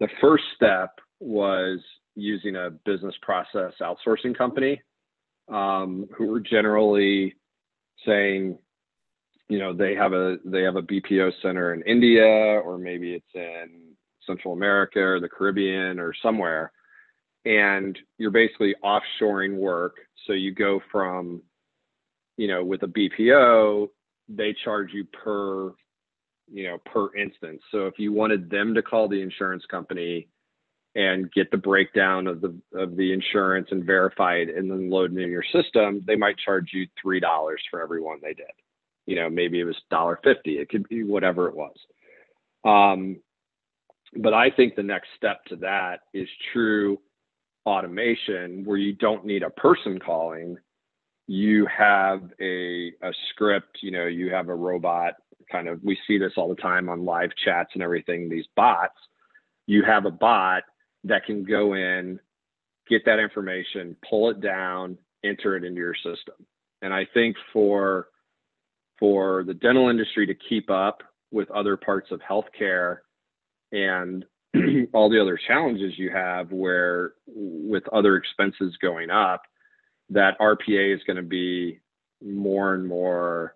The 0.00 0.08
first 0.20 0.44
step 0.56 0.98
was 1.20 1.78
using 2.16 2.56
a 2.56 2.70
business 2.84 3.14
process 3.22 3.72
outsourcing 3.80 4.36
company 4.36 4.80
um, 5.52 6.06
who 6.16 6.26
were 6.26 6.40
generally 6.40 7.34
saying, 8.06 8.58
you 9.48 9.58
know, 9.58 9.72
they 9.72 9.94
have 9.94 10.12
a 10.12 10.36
they 10.44 10.62
have 10.62 10.76
a 10.76 10.82
BPO 10.82 11.32
center 11.42 11.74
in 11.74 11.82
India 11.82 12.24
or 12.24 12.78
maybe 12.78 13.14
it's 13.14 13.34
in 13.34 13.94
Central 14.26 14.54
America 14.54 15.00
or 15.00 15.20
the 15.20 15.28
Caribbean 15.28 16.00
or 16.00 16.14
somewhere, 16.22 16.72
and 17.44 17.98
you're 18.18 18.30
basically 18.30 18.74
offshoring 18.82 19.56
work. 19.56 19.96
So 20.26 20.32
you 20.32 20.54
go 20.54 20.80
from, 20.90 21.42
you 22.38 22.48
know, 22.48 22.64
with 22.64 22.82
a 22.84 22.86
BPO, 22.86 23.88
they 24.28 24.54
charge 24.64 24.90
you 24.92 25.04
per, 25.04 25.72
you 26.50 26.64
know, 26.64 26.78
per 26.84 27.14
instance. 27.16 27.62
So 27.70 27.86
if 27.86 27.94
you 27.98 28.12
wanted 28.12 28.50
them 28.50 28.74
to 28.74 28.82
call 28.82 29.08
the 29.08 29.20
insurance 29.20 29.64
company 29.70 30.28
and 30.94 31.30
get 31.32 31.50
the 31.50 31.56
breakdown 31.56 32.26
of 32.26 32.40
the 32.40 32.56
of 32.74 32.96
the 32.96 33.12
insurance 33.12 33.68
and 33.70 33.84
verify 33.84 34.36
it 34.36 34.48
and 34.54 34.70
then 34.70 34.90
load 34.90 35.16
it 35.16 35.22
in 35.22 35.30
your 35.30 35.44
system, 35.52 36.02
they 36.06 36.16
might 36.16 36.38
charge 36.38 36.70
you 36.72 36.86
three 37.00 37.20
dollars 37.20 37.62
for 37.70 37.82
every 37.82 38.00
one 38.00 38.18
they 38.22 38.34
did. 38.34 38.46
You 39.06 39.16
know, 39.16 39.28
maybe 39.28 39.60
it 39.60 39.64
was 39.64 39.76
dollar 39.90 40.20
fifty. 40.22 40.58
It 40.58 40.68
could 40.68 40.88
be 40.88 41.02
whatever 41.02 41.48
it 41.48 41.56
was. 41.56 41.76
Um, 42.64 43.20
but 44.16 44.32
I 44.32 44.50
think 44.50 44.76
the 44.76 44.82
next 44.82 45.08
step 45.16 45.44
to 45.46 45.56
that 45.56 46.00
is 46.12 46.28
true 46.52 47.00
automation 47.66 48.64
where 48.64 48.76
you 48.76 48.92
don't 48.92 49.24
need 49.24 49.42
a 49.42 49.50
person 49.50 49.98
calling. 49.98 50.56
You 51.26 51.66
have 51.66 52.22
a, 52.40 52.92
a 53.02 53.12
script, 53.30 53.78
you 53.80 53.90
know, 53.90 54.06
you 54.06 54.30
have 54.30 54.48
a 54.48 54.54
robot 54.54 55.14
kind 55.50 55.68
of, 55.68 55.82
we 55.82 55.98
see 56.06 56.18
this 56.18 56.32
all 56.36 56.48
the 56.48 56.54
time 56.60 56.88
on 56.88 57.04
live 57.04 57.30
chats 57.44 57.70
and 57.74 57.82
everything, 57.82 58.28
these 58.28 58.46
bots. 58.56 58.98
You 59.66 59.82
have 59.84 60.04
a 60.04 60.10
bot 60.10 60.62
that 61.04 61.24
can 61.24 61.44
go 61.44 61.74
in, 61.74 62.18
get 62.88 63.04
that 63.06 63.18
information, 63.18 63.96
pull 64.08 64.30
it 64.30 64.40
down, 64.40 64.98
enter 65.24 65.56
it 65.56 65.64
into 65.64 65.80
your 65.80 65.94
system. 65.94 66.34
And 66.82 66.92
I 66.92 67.06
think 67.14 67.36
for 67.52 68.08
for 68.98 69.42
the 69.44 69.54
dental 69.54 69.88
industry 69.88 70.26
to 70.26 70.34
keep 70.34 70.70
up 70.70 71.02
with 71.32 71.50
other 71.50 71.76
parts 71.76 72.10
of 72.12 72.20
healthcare 72.20 72.98
and 73.72 74.24
all 74.92 75.10
the 75.10 75.20
other 75.20 75.38
challenges 75.48 75.98
you 75.98 76.10
have 76.10 76.52
where 76.52 77.14
with 77.26 77.82
other 77.88 78.16
expenses 78.16 78.76
going 78.80 79.10
up 79.10 79.42
that 80.10 80.38
rpa 80.38 80.94
is 80.94 81.02
going 81.06 81.16
to 81.16 81.22
be 81.22 81.80
more 82.22 82.74
and 82.74 82.86
more 82.86 83.54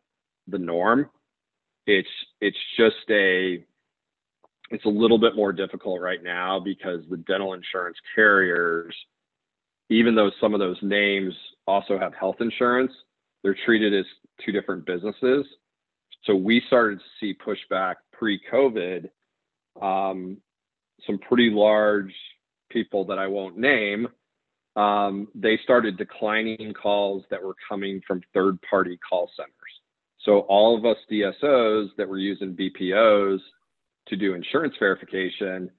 the 0.49 0.59
norm. 0.59 1.09
It's 1.87 2.09
it's 2.41 2.57
just 2.77 2.97
a 3.11 3.65
it's 4.71 4.85
a 4.85 4.89
little 4.89 5.19
bit 5.19 5.35
more 5.35 5.53
difficult 5.53 6.01
right 6.01 6.23
now 6.23 6.61
because 6.61 7.01
the 7.11 7.17
dental 7.19 7.55
insurance 7.55 7.97
carriers 8.15 8.95
even 9.91 10.15
though 10.15 10.31
some 10.39 10.53
of 10.53 10.61
those 10.61 10.77
names 10.83 11.33
also 11.67 11.99
have 11.99 12.13
health 12.15 12.37
insurance 12.41 12.93
they're 13.43 13.57
treated 13.65 13.95
as 13.95 14.05
two 14.45 14.53
different 14.53 14.85
businesses. 14.85 15.47
So 16.25 16.35
we 16.35 16.63
started 16.67 16.99
to 16.99 17.05
see 17.21 17.35
pushback 17.35 17.95
pre-covid 18.13 19.09
um, 19.81 20.39
some 21.07 21.19
pretty 21.19 21.51
large 21.51 22.13
people 22.69 23.05
that 23.07 23.19
I 23.19 23.29
won't 23.29 23.57
name, 23.57 24.09
um, 24.77 25.29
they 25.35 25.59
started 25.65 25.97
declining 25.97 26.73
calls 26.75 27.25
that 27.31 27.43
were 27.43 27.57
coming 27.69 28.01
from 28.07 28.21
third 28.33 28.59
party 28.69 28.99
call 29.09 29.31
centers. 29.37 29.53
So 30.25 30.41
all 30.41 30.77
of 30.77 30.85
us 30.85 30.97
DSOs 31.11 31.89
that 31.97 32.09
were 32.09 32.19
using 32.19 32.57
BPOs 32.57 33.39
to 34.09 34.17
do 34.17 34.35
insurance 34.35 34.75
verification, 34.79 35.71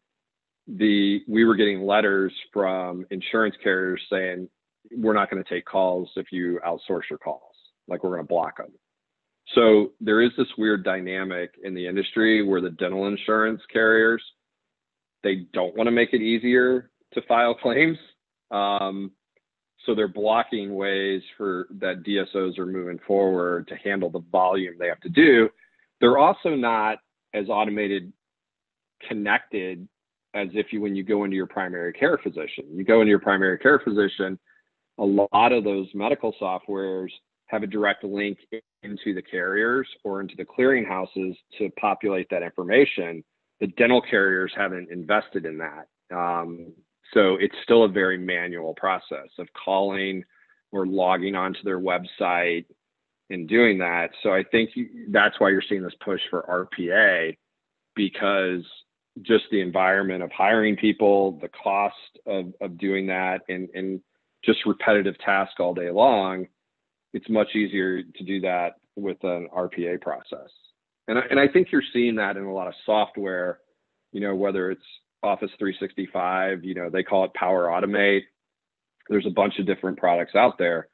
the 0.67 1.21
we 1.27 1.45
were 1.45 1.55
getting 1.55 1.85
letters 1.85 2.33
from 2.53 3.05
insurance 3.11 3.55
carriers 3.63 4.01
saying 4.11 4.47
we're 4.91 5.13
not 5.13 5.29
going 5.29 5.43
to 5.43 5.49
take 5.49 5.65
calls 5.65 6.09
if 6.15 6.27
you 6.31 6.59
outsource 6.65 7.09
your 7.09 7.19
calls, 7.19 7.55
like 7.87 8.03
we're 8.03 8.11
going 8.11 8.23
to 8.23 8.27
block 8.27 8.57
them. 8.57 8.71
So 9.55 9.93
there 9.99 10.21
is 10.21 10.31
this 10.37 10.47
weird 10.57 10.83
dynamic 10.83 11.51
in 11.63 11.73
the 11.73 11.87
industry 11.87 12.43
where 12.45 12.61
the 12.61 12.69
dental 12.71 13.07
insurance 13.07 13.61
carriers 13.71 14.21
they 15.23 15.47
don't 15.53 15.75
want 15.75 15.87
to 15.87 15.91
make 15.91 16.13
it 16.13 16.21
easier 16.21 16.91
to 17.13 17.21
file 17.23 17.53
claims. 17.61 17.97
Um, 18.51 19.11
so 19.85 19.95
they're 19.95 20.07
blocking 20.07 20.75
ways 20.75 21.21
for 21.37 21.67
that 21.79 22.03
DSOs 22.03 22.57
are 22.57 22.65
moving 22.65 22.99
forward 23.07 23.67
to 23.69 23.75
handle 23.75 24.09
the 24.09 24.23
volume 24.31 24.75
they 24.77 24.87
have 24.87 24.99
to 25.01 25.09
do. 25.09 25.49
They're 26.01 26.17
also 26.17 26.49
not 26.49 26.99
as 27.33 27.47
automated 27.49 28.11
connected 29.07 29.87
as 30.33 30.49
if 30.53 30.67
you 30.71 30.81
when 30.81 30.95
you 30.95 31.03
go 31.03 31.23
into 31.23 31.35
your 31.35 31.47
primary 31.47 31.93
care 31.93 32.19
physician. 32.21 32.65
You 32.71 32.83
go 32.83 33.01
into 33.01 33.09
your 33.09 33.19
primary 33.19 33.57
care 33.57 33.79
physician, 33.79 34.37
a 34.99 35.05
lot 35.05 35.51
of 35.51 35.63
those 35.63 35.87
medical 35.93 36.35
softwares 36.41 37.09
have 37.47 37.63
a 37.63 37.67
direct 37.67 38.03
link 38.03 38.37
into 38.83 39.13
the 39.15 39.21
carriers 39.21 39.87
or 40.03 40.21
into 40.21 40.35
the 40.35 40.45
clearinghouses 40.45 41.35
to 41.57 41.69
populate 41.79 42.29
that 42.29 42.43
information. 42.43 43.23
The 43.59 43.67
dental 43.67 44.01
carriers 44.01 44.51
haven't 44.55 44.91
invested 44.91 45.45
in 45.45 45.57
that. 45.57 45.87
Um, 46.15 46.73
so 47.13 47.35
it's 47.35 47.55
still 47.63 47.83
a 47.83 47.87
very 47.87 48.17
manual 48.17 48.73
process 48.75 49.29
of 49.37 49.47
calling 49.53 50.23
or 50.71 50.85
logging 50.85 51.35
onto 51.35 51.63
their 51.63 51.79
website 51.79 52.65
and 53.29 53.47
doing 53.47 53.77
that. 53.79 54.09
So 54.23 54.33
I 54.33 54.43
think 54.43 54.71
that's 55.09 55.39
why 55.39 55.49
you're 55.49 55.63
seeing 55.67 55.83
this 55.83 55.93
push 56.03 56.21
for 56.29 56.67
RPA 56.77 57.37
because 57.95 58.63
just 59.21 59.45
the 59.51 59.61
environment 59.61 60.23
of 60.23 60.31
hiring 60.31 60.75
people, 60.75 61.39
the 61.41 61.49
cost 61.49 61.95
of, 62.25 62.53
of 62.61 62.77
doing 62.77 63.07
that, 63.07 63.41
and, 63.49 63.67
and 63.73 64.01
just 64.45 64.59
repetitive 64.65 65.17
tasks 65.19 65.55
all 65.59 65.73
day 65.73 65.91
long 65.91 66.47
it's 67.13 67.29
much 67.29 67.55
easier 67.55 68.03
to 68.03 68.23
do 68.23 68.39
that 68.41 68.75
with 68.95 69.17
an 69.23 69.47
RPA 69.55 70.01
process. 70.01 70.49
And 71.07 71.17
I, 71.17 71.21
and 71.29 71.39
I 71.39 71.47
think 71.47 71.71
you're 71.71 71.81
seeing 71.93 72.15
that 72.15 72.37
in 72.37 72.43
a 72.43 72.53
lot 72.53 72.67
of 72.67 72.73
software, 72.85 73.59
you 74.11 74.21
know, 74.21 74.35
whether 74.35 74.69
it's 74.69 74.81
Office 75.23 75.51
365, 75.59 76.63
you 76.63 76.75
know, 76.75 76.89
they 76.89 77.03
call 77.03 77.25
it 77.25 77.33
Power 77.33 77.67
Automate. 77.67 78.21
There's 79.09 79.25
a 79.25 79.31
bunch 79.31 79.59
of 79.59 79.65
different 79.65 79.97
products 79.97 80.35
out 80.35 80.57
there, 80.57 80.87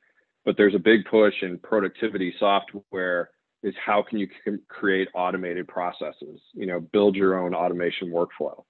but 0.46 0.56
there's 0.58 0.76
a 0.76 0.80
big 0.80 1.06
push 1.06 1.34
in 1.42 1.60
productivity 1.60 2.34
software 2.40 3.30
is 3.64 3.74
how 3.84 4.04
can 4.08 4.20
you 4.20 4.28
create 4.70 5.08
automated 5.16 5.68
processes, 5.68 6.40
you 6.54 6.68
know, 6.68 6.80
build 6.80 7.16
your 7.16 7.40
own 7.40 7.56
automation 7.56 8.12
workflow. 8.12 8.64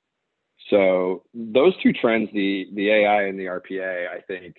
So 0.69 1.23
those 1.33 1.73
two 1.83 1.93
trends, 1.93 2.29
the 2.33 2.67
the 2.73 2.89
AI 2.89 3.23
and 3.23 3.37
the 3.37 3.45
RPA, 3.45 4.07
I 4.07 4.21
think 4.21 4.55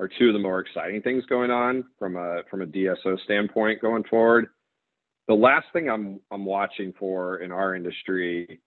are 0.00 0.08
two 0.08 0.28
of 0.28 0.32
the 0.32 0.38
more 0.38 0.60
exciting 0.60 1.02
things 1.02 1.24
going 1.26 1.50
on 1.50 1.84
from 1.98 2.16
a 2.16 2.42
from 2.50 2.62
a 2.62 2.66
DSO 2.66 3.20
standpoint 3.24 3.82
going 3.82 4.04
forward. 4.04 4.46
The 5.28 5.34
last 5.34 5.66
thing 5.72 5.90
I'm 5.90 6.20
I'm 6.30 6.44
watching 6.44 6.92
for 6.98 7.38
in 7.38 7.52
our 7.52 7.74
industry 7.74 8.60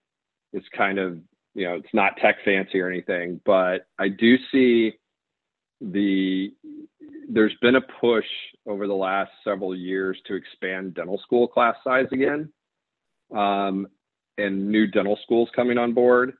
is 0.52 0.62
kind 0.76 0.98
of 0.98 1.18
you 1.54 1.66
know 1.66 1.74
it's 1.74 1.94
not 1.94 2.16
tech 2.16 2.36
fancy 2.44 2.80
or 2.80 2.88
anything, 2.88 3.40
but 3.44 3.86
I 3.98 4.08
do 4.08 4.36
see 4.50 4.92
the 5.80 6.52
there's 7.28 7.54
been 7.60 7.76
a 7.76 7.80
push 8.00 8.26
over 8.66 8.86
the 8.86 8.94
last 8.94 9.30
several 9.44 9.74
years 9.74 10.18
to 10.26 10.34
expand 10.34 10.94
dental 10.94 11.18
school 11.18 11.48
class 11.48 11.76
size 11.84 12.06
again, 12.12 12.52
um, 13.34 13.86
and 14.38 14.68
new 14.68 14.86
dental 14.86 15.18
schools 15.22 15.48
coming 15.54 15.78
on 15.78 15.92
board, 15.92 16.34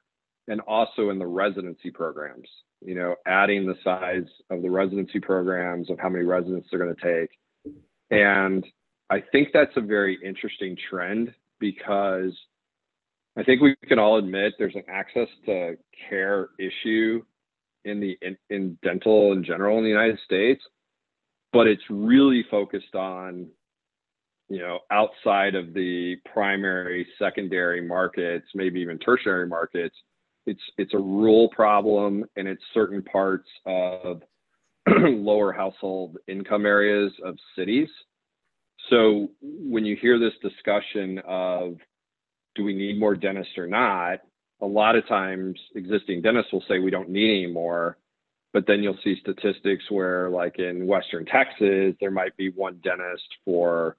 and 0.48 0.60
also 0.60 1.10
in 1.10 1.18
the 1.18 1.26
residency 1.26 1.90
programs 1.90 2.48
you 2.84 2.94
know, 2.94 3.16
adding 3.26 3.66
the 3.66 3.76
size 3.84 4.28
of 4.50 4.62
the 4.62 4.70
residency 4.70 5.20
programs 5.20 5.90
of 5.90 5.98
how 5.98 6.08
many 6.08 6.24
residents 6.24 6.68
they're 6.70 6.80
going 6.80 6.94
to 6.94 7.20
take. 7.20 7.30
And 8.10 8.66
I 9.10 9.22
think 9.32 9.48
that's 9.52 9.76
a 9.76 9.80
very 9.80 10.18
interesting 10.24 10.76
trend 10.90 11.32
because 11.60 12.32
I 13.36 13.42
think 13.42 13.62
we 13.62 13.74
can 13.86 13.98
all 13.98 14.18
admit 14.18 14.54
there's 14.58 14.74
an 14.74 14.84
access 14.88 15.28
to 15.46 15.76
care 16.08 16.50
issue 16.58 17.22
in 17.84 18.00
the 18.00 18.16
in, 18.22 18.36
in 18.50 18.78
dental 18.82 19.32
in 19.32 19.42
general 19.44 19.78
in 19.78 19.84
the 19.84 19.90
United 19.90 20.18
States, 20.24 20.62
but 21.52 21.66
it's 21.66 21.82
really 21.88 22.44
focused 22.50 22.94
on 22.94 23.48
you 24.48 24.58
know 24.58 24.80
outside 24.90 25.54
of 25.54 25.72
the 25.72 26.16
primary 26.32 27.06
secondary 27.18 27.80
markets 27.80 28.46
maybe 28.54 28.80
even 28.80 28.98
tertiary 28.98 29.46
markets 29.46 29.96
it's 30.46 30.60
it's 30.78 30.94
a 30.94 30.98
rural 30.98 31.48
problem 31.48 32.24
and 32.36 32.48
it's 32.48 32.62
certain 32.74 33.02
parts 33.02 33.48
of 33.66 34.22
lower 34.88 35.52
household 35.52 36.18
income 36.26 36.66
areas 36.66 37.12
of 37.24 37.36
cities. 37.56 37.88
So 38.90 39.28
when 39.40 39.84
you 39.84 39.96
hear 40.00 40.18
this 40.18 40.32
discussion 40.42 41.20
of 41.26 41.76
do 42.54 42.64
we 42.64 42.74
need 42.74 42.98
more 42.98 43.14
dentists 43.14 43.56
or 43.56 43.66
not? 43.66 44.20
A 44.60 44.66
lot 44.66 44.96
of 44.96 45.06
times 45.08 45.58
existing 45.74 46.22
dentists 46.22 46.52
will 46.52 46.64
say 46.68 46.78
we 46.78 46.90
don't 46.90 47.08
need 47.08 47.44
any 47.44 47.52
more. 47.52 47.96
But 48.52 48.66
then 48.66 48.82
you'll 48.82 48.98
see 49.02 49.16
statistics 49.20 49.90
where 49.90 50.28
like 50.28 50.58
in 50.58 50.86
western 50.86 51.24
texas 51.24 51.94
there 52.00 52.10
might 52.10 52.36
be 52.36 52.50
one 52.50 52.80
dentist 52.84 53.26
for 53.44 53.96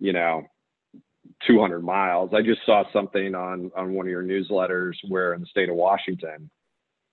you 0.00 0.12
know 0.12 0.42
200 1.46 1.80
miles. 1.80 2.30
I 2.34 2.42
just 2.42 2.60
saw 2.66 2.82
something 2.92 3.34
on 3.34 3.70
on 3.76 3.94
one 3.94 4.06
of 4.06 4.10
your 4.10 4.24
newsletters 4.24 4.94
where 5.06 5.32
in 5.34 5.40
the 5.40 5.46
state 5.46 5.68
of 5.68 5.76
washington 5.76 6.50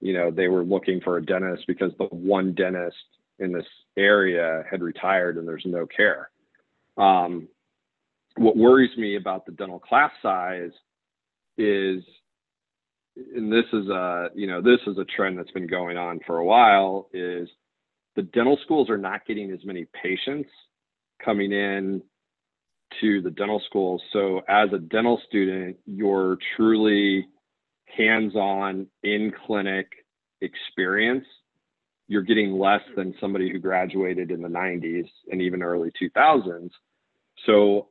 you 0.01 0.13
know 0.13 0.31
they 0.31 0.47
were 0.47 0.63
looking 0.63 1.01
for 1.01 1.17
a 1.17 1.25
dentist 1.25 1.65
because 1.67 1.91
the 1.99 2.05
one 2.05 2.53
dentist 2.53 2.97
in 3.39 3.51
this 3.51 3.65
area 3.97 4.63
had 4.69 4.81
retired 4.81 5.37
and 5.37 5.47
there's 5.47 5.65
no 5.65 5.85
care. 5.85 6.29
Um, 6.97 7.47
what 8.37 8.57
worries 8.57 8.95
me 8.97 9.15
about 9.15 9.45
the 9.45 9.51
dental 9.53 9.79
class 9.79 10.11
size 10.21 10.71
is 11.57 12.03
and 13.15 13.51
this 13.51 13.65
is 13.71 13.87
a 13.87 14.29
you 14.35 14.47
know 14.47 14.61
this 14.61 14.79
is 14.87 14.97
a 14.97 15.05
trend 15.15 15.37
that's 15.37 15.51
been 15.51 15.67
going 15.67 15.97
on 15.97 16.19
for 16.27 16.37
a 16.37 16.45
while 16.45 17.07
is 17.13 17.47
the 18.15 18.21
dental 18.21 18.57
schools 18.63 18.89
are 18.89 18.97
not 18.97 19.25
getting 19.25 19.51
as 19.51 19.63
many 19.63 19.85
patients 20.01 20.49
coming 21.23 21.51
in 21.51 22.01
to 23.01 23.21
the 23.21 23.31
dental 23.31 23.61
schools 23.65 24.01
So 24.13 24.41
as 24.47 24.69
a 24.73 24.79
dental 24.79 25.19
student, 25.27 25.77
you're 25.85 26.37
truly 26.55 27.27
hands-on 27.97 28.87
in 29.03 29.33
clinic 29.45 29.87
experience. 30.41 31.25
You're 32.07 32.21
getting 32.21 32.57
less 32.57 32.81
than 32.95 33.15
somebody 33.19 33.51
who 33.51 33.59
graduated 33.59 34.31
in 34.31 34.41
the 34.41 34.47
90s 34.47 35.07
and 35.31 35.41
even 35.41 35.63
early 35.63 35.91
2000s. 36.01 36.69
So 37.45 37.89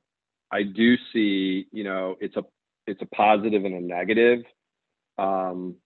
I 0.53 0.63
do 0.63 0.95
see, 1.13 1.67
you 1.73 1.85
know, 1.85 2.17
it's 2.21 2.37
a 2.37 2.45
it's 2.87 3.03
a 3.03 3.07
positive 3.07 3.65
and 3.65 3.75
a 3.75 3.81
negative. 3.81 4.41
Um, 5.19 5.77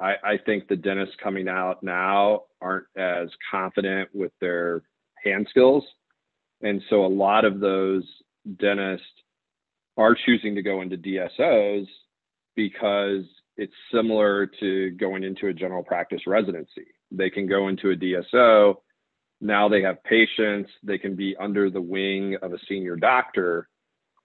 I, 0.00 0.14
I 0.24 0.38
think 0.44 0.66
the 0.66 0.76
dentists 0.76 1.14
coming 1.22 1.48
out 1.48 1.82
now 1.82 2.42
aren't 2.60 2.86
as 2.96 3.28
confident 3.50 4.08
with 4.14 4.32
their 4.40 4.82
hand 5.24 5.46
skills. 5.50 5.84
And 6.62 6.82
so 6.90 7.04
a 7.04 7.08
lot 7.08 7.44
of 7.44 7.60
those 7.60 8.04
dentists 8.58 9.06
are 9.96 10.16
choosing 10.26 10.54
to 10.54 10.62
go 10.62 10.82
into 10.82 10.96
DSOs 10.96 11.86
because 12.56 13.24
it's 13.56 13.72
similar 13.92 14.46
to 14.60 14.90
going 14.92 15.22
into 15.22 15.48
a 15.48 15.52
general 15.52 15.82
practice 15.82 16.22
residency. 16.26 16.86
They 17.10 17.30
can 17.30 17.46
go 17.46 17.68
into 17.68 17.90
a 17.90 17.96
DSO. 17.96 18.76
Now 19.40 19.68
they 19.68 19.82
have 19.82 20.02
patients. 20.04 20.70
They 20.82 20.98
can 20.98 21.16
be 21.16 21.36
under 21.38 21.70
the 21.70 21.80
wing 21.80 22.36
of 22.42 22.52
a 22.52 22.58
senior 22.68 22.96
doctor 22.96 23.68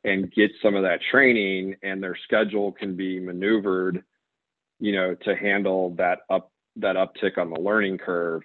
and 0.06 0.32
get 0.32 0.52
some 0.62 0.76
of 0.76 0.84
that 0.84 1.00
training, 1.12 1.76
and 1.84 2.02
their 2.02 2.18
schedule 2.24 2.72
can 2.72 2.96
be 2.96 3.20
maneuvered, 3.20 4.04
you 4.80 4.94
know, 4.94 5.16
to 5.24 5.36
handle 5.36 5.96
that 5.98 6.20
up 6.30 6.52
that 6.78 6.96
uptick 6.96 7.38
on 7.38 7.50
the 7.50 7.60
learning 7.60 7.98
curve. 7.98 8.42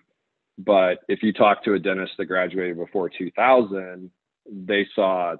But 0.58 0.98
if 1.08 1.22
you 1.22 1.32
talk 1.32 1.64
to 1.64 1.74
a 1.74 1.78
dentist 1.78 2.12
that 2.18 2.26
graduated 2.26 2.76
before 2.76 3.08
2000, 3.08 4.10
they 4.46 4.86
saw 4.94 5.36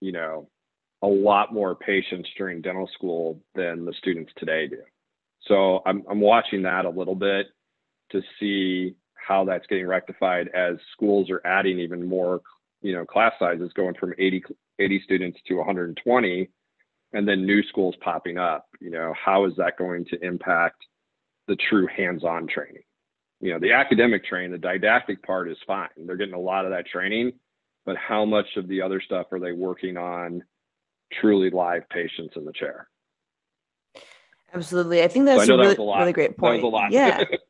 you 0.00 0.12
know, 0.12 0.48
a 1.02 1.06
lot 1.06 1.52
more 1.52 1.74
patients 1.74 2.28
during 2.36 2.60
dental 2.60 2.88
school 2.94 3.40
than 3.54 3.84
the 3.84 3.94
students 3.98 4.32
today 4.36 4.66
do. 4.68 4.78
So 5.42 5.80
I'm, 5.86 6.02
I'm 6.10 6.20
watching 6.20 6.62
that 6.62 6.84
a 6.84 6.90
little 6.90 7.14
bit 7.14 7.46
to 8.12 8.20
see 8.40 8.96
how 9.14 9.44
that's 9.44 9.66
getting 9.66 9.86
rectified 9.86 10.48
as 10.48 10.76
schools 10.92 11.30
are 11.30 11.42
adding 11.44 11.78
even 11.78 12.06
more, 12.06 12.40
you 12.82 12.94
know, 12.94 13.04
class 13.04 13.32
sizes 13.38 13.70
going 13.74 13.94
from 13.94 14.14
80, 14.18 14.42
80 14.78 15.02
students 15.04 15.38
to 15.46 15.54
120 15.54 16.48
and 17.12 17.26
then 17.26 17.46
new 17.46 17.62
schools 17.64 17.94
popping 18.00 18.38
up, 18.38 18.66
you 18.80 18.90
know, 18.90 19.14
how 19.14 19.46
is 19.46 19.54
that 19.56 19.78
going 19.78 20.04
to 20.06 20.24
impact 20.24 20.84
the 21.46 21.56
true 21.56 21.86
hands-on 21.86 22.46
training? 22.46 22.82
You 23.40 23.52
know, 23.52 23.60
the 23.60 23.72
academic 23.72 24.24
training, 24.24 24.52
the 24.52 24.58
didactic 24.58 25.22
part 25.22 25.50
is 25.50 25.56
fine. 25.66 25.88
They're 25.96 26.16
getting 26.16 26.34
a 26.34 26.40
lot 26.40 26.64
of 26.64 26.72
that 26.72 26.86
training, 26.86 27.32
but 27.86 27.96
how 27.96 28.24
much 28.24 28.56
of 28.56 28.68
the 28.68 28.82
other 28.82 29.00
stuff 29.00 29.26
are 29.32 29.40
they 29.40 29.52
working 29.52 29.96
on 29.96 30.42
truly 31.20 31.50
live 31.50 31.88
patients 31.88 32.34
in 32.36 32.44
the 32.44 32.52
chair? 32.52 32.88
Absolutely. 34.52 35.02
I 35.02 35.08
think 35.08 35.26
that's 35.26 35.46
so 35.46 35.54
I 35.54 35.56
a, 35.56 35.60
really, 35.60 35.76
a 35.76 35.98
really 35.98 36.12
great 36.12 36.36
point. 36.36 36.64
Yeah. 36.90 37.22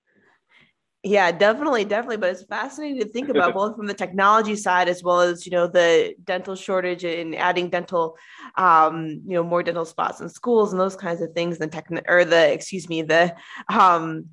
yeah, 1.09 1.33
definitely, 1.33 1.85
definitely. 1.85 2.19
But 2.19 2.31
it's 2.31 2.45
fascinating 2.45 3.01
to 3.01 3.09
think 3.09 3.29
about 3.31 3.55
both 3.61 3.77
from 3.77 3.87
the 3.87 3.95
technology 3.95 4.57
side 4.57 4.89
as 4.89 5.03
well 5.03 5.21
as, 5.21 5.47
you 5.47 5.53
know, 5.53 5.67
the 5.67 6.15
dental 6.25 6.55
shortage 6.55 7.05
and 7.05 7.35
adding 7.35 7.71
dental, 7.71 8.17
um, 8.57 9.23
you 9.27 9.35
know, 9.35 9.43
more 9.43 9.63
dental 9.63 9.85
spots 9.85 10.21
in 10.21 10.29
schools 10.29 10.73
and 10.73 10.81
those 10.81 10.97
kinds 10.97 11.23
of 11.23 11.33
things. 11.33 11.59
The 11.59 11.67
tech 11.67 11.87
or 12.07 12.25
the, 12.25 12.53
excuse 12.53 12.89
me, 12.89 13.03
the, 13.03 13.35
um, 13.69 14.27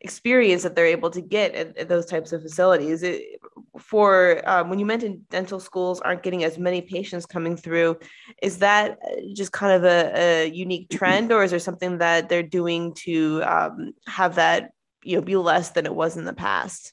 experience 0.00 0.62
that 0.62 0.74
they're 0.74 0.86
able 0.86 1.10
to 1.10 1.20
get 1.20 1.54
at, 1.54 1.76
at 1.76 1.88
those 1.88 2.06
types 2.06 2.32
of 2.32 2.40
facilities. 2.40 3.02
It, 3.02 3.40
for 3.78 4.42
um, 4.48 4.70
when 4.70 4.78
you 4.78 4.86
mentioned 4.86 5.28
dental 5.28 5.60
schools 5.60 6.00
aren't 6.00 6.22
getting 6.22 6.44
as 6.44 6.58
many 6.58 6.80
patients 6.80 7.26
coming 7.26 7.56
through, 7.56 7.98
is 8.42 8.58
that 8.58 8.98
just 9.34 9.52
kind 9.52 9.72
of 9.72 9.84
a, 9.84 10.12
a 10.14 10.50
unique 10.50 10.88
trend, 10.98 11.30
or 11.30 11.42
is 11.42 11.50
there 11.50 11.60
something 11.60 11.98
that 11.98 12.28
they're 12.28 12.42
doing 12.42 12.94
to 12.94 13.42
um, 13.44 13.92
have 14.06 14.36
that 14.36 14.70
you 15.04 15.16
know 15.16 15.22
be 15.22 15.36
less 15.36 15.70
than 15.70 15.86
it 15.86 15.94
was 15.94 16.16
in 16.16 16.24
the 16.24 16.32
past? 16.32 16.92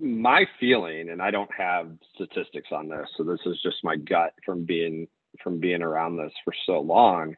My 0.00 0.46
feeling, 0.60 1.10
and 1.10 1.20
I 1.20 1.30
don't 1.30 1.52
have 1.56 1.90
statistics 2.14 2.68
on 2.72 2.88
this, 2.88 3.08
so 3.16 3.24
this 3.24 3.40
is 3.46 3.60
just 3.62 3.82
my 3.82 3.96
gut 3.96 4.34
from 4.44 4.64
being 4.64 5.08
from 5.42 5.60
being 5.60 5.82
around 5.82 6.16
this 6.16 6.32
for 6.44 6.54
so 6.66 6.80
long, 6.80 7.34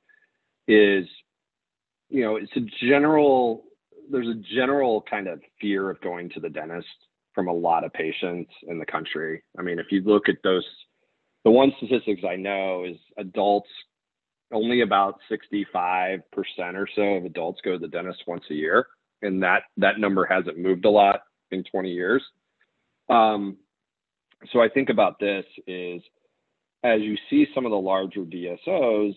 is 0.69 1.07
you 2.09 2.25
know 2.25 2.37
it's 2.37 2.53
a 2.57 2.87
general 2.87 3.65
there's 4.11 4.29
a 4.29 4.55
general 4.55 5.05
kind 5.09 5.29
of 5.29 5.41
fear 5.61 5.89
of 5.89 6.01
going 6.01 6.31
to 6.31 6.41
the 6.41 6.49
dentist 6.49 6.89
from 7.35 7.49
a 7.49 7.53
lot 7.53 7.85
of 7.85 7.93
patients 7.93 8.51
in 8.69 8.79
the 8.79 8.87
country. 8.87 9.43
I 9.59 9.63
mean, 9.63 9.79
if 9.79 9.87
you 9.91 10.03
look 10.03 10.29
at 10.29 10.37
those, 10.43 10.67
the 11.45 11.51
one 11.51 11.73
statistics 11.77 12.23
I 12.29 12.37
know 12.37 12.85
is 12.85 12.97
adults, 13.17 13.69
only 14.53 14.81
about 14.81 15.21
65% 15.31 16.23
or 16.75 16.89
so 16.95 17.03
of 17.03 17.25
adults 17.25 17.61
go 17.65 17.73
to 17.73 17.79
the 17.79 17.89
dentist 17.89 18.25
once 18.27 18.45
a 18.51 18.55
year. 18.55 18.87
And 19.23 19.43
that, 19.43 19.65
that 19.77 19.99
number 19.99 20.25
hasn't 20.25 20.59
moved 20.59 20.85
a 20.85 20.91
lot 20.91 21.21
in 21.51 21.65
20 21.65 21.91
years. 21.91 22.23
Um, 23.09 23.57
so 24.53 24.61
I 24.61 24.69
think 24.69 24.89
about 24.89 25.19
this 25.19 25.45
is 25.67 26.03
as 26.83 27.01
you 27.03 27.17
see 27.29 27.47
some 27.55 27.67
of 27.67 27.71
the 27.71 27.77
larger 27.77 28.21
DSOs 28.21 29.15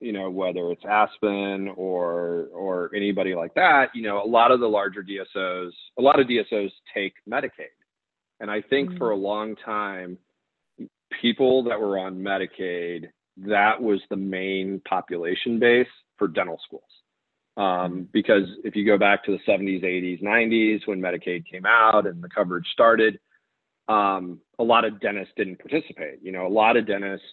you 0.00 0.12
know 0.12 0.30
whether 0.30 0.70
it's 0.72 0.84
Aspen 0.84 1.68
or 1.76 2.48
or 2.52 2.90
anybody 2.94 3.34
like 3.34 3.54
that, 3.54 3.90
you 3.94 4.02
know, 4.02 4.22
a 4.22 4.26
lot 4.26 4.50
of 4.50 4.60
the 4.60 4.66
larger 4.66 5.02
DSOs, 5.02 5.70
a 5.98 6.02
lot 6.02 6.18
of 6.18 6.26
DSOs 6.26 6.70
take 6.94 7.14
Medicaid. 7.28 7.76
And 8.40 8.50
I 8.50 8.62
think 8.62 8.88
mm-hmm. 8.88 8.98
for 8.98 9.10
a 9.10 9.16
long 9.16 9.54
time 9.56 10.18
people 11.20 11.64
that 11.64 11.78
were 11.78 11.98
on 11.98 12.16
Medicaid, 12.16 13.08
that 13.36 13.80
was 13.80 14.00
the 14.08 14.16
main 14.16 14.80
population 14.88 15.58
base 15.58 15.86
for 16.16 16.26
dental 16.26 16.58
schools. 16.64 16.82
Um, 17.60 18.08
because 18.10 18.44
if 18.64 18.74
you 18.74 18.86
go 18.86 18.96
back 18.96 19.22
to 19.24 19.32
the 19.32 19.38
70s, 19.46 19.84
80s, 19.84 20.22
90s, 20.22 20.86
when 20.86 20.98
Medicaid 20.98 21.44
came 21.46 21.66
out 21.66 22.06
and 22.06 22.22
the 22.24 22.28
coverage 22.30 22.64
started, 22.72 23.18
um, 23.86 24.40
a 24.58 24.64
lot 24.64 24.86
of 24.86 24.98
dentists 24.98 25.34
didn't 25.36 25.58
participate. 25.58 26.20
You 26.22 26.32
know, 26.32 26.46
a 26.46 26.48
lot 26.48 26.78
of 26.78 26.86
dentists 26.86 27.26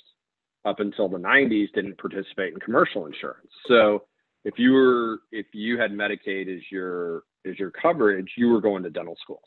up 0.65 0.81
until 0.81 1.07
the 1.07 1.17
90s 1.17 1.67
didn't 1.73 1.97
participate 1.97 2.53
in 2.53 2.59
commercial 2.59 3.05
insurance. 3.05 3.47
So 3.67 4.03
if 4.43 4.55
you 4.57 4.73
were 4.73 5.19
if 5.31 5.45
you 5.53 5.79
had 5.79 5.91
Medicaid 5.91 6.53
as 6.53 6.61
your 6.69 7.23
as 7.45 7.57
your 7.57 7.71
coverage, 7.71 8.31
you 8.35 8.49
were 8.49 8.59
going 8.59 8.83
to 8.83 8.89
dental 8.89 9.15
schools. 9.21 9.39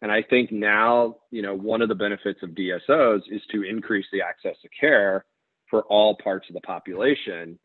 And 0.00 0.10
I 0.10 0.22
think 0.22 0.50
now, 0.50 1.16
you 1.30 1.42
know, 1.42 1.54
one 1.54 1.82
of 1.82 1.90
the 1.90 1.94
benefits 1.94 2.40
of 2.42 2.50
DSOs 2.50 3.20
is 3.30 3.42
to 3.52 3.64
increase 3.64 4.06
the 4.12 4.22
access 4.22 4.56
to 4.62 4.68
care 4.80 5.26
for 5.68 5.82
all 5.84 6.16
parts 6.24 6.48
of 6.48 6.54
the 6.54 6.60
population. 6.62 7.58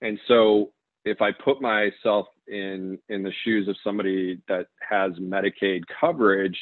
And 0.00 0.18
so 0.28 0.72
if 1.04 1.20
I 1.20 1.30
put 1.32 1.60
myself 1.60 2.26
in 2.46 2.98
in 3.08 3.22
the 3.22 3.32
shoes 3.44 3.68
of 3.68 3.76
somebody 3.82 4.40
that 4.48 4.66
has 4.88 5.12
Medicaid 5.12 5.82
coverage, 6.00 6.58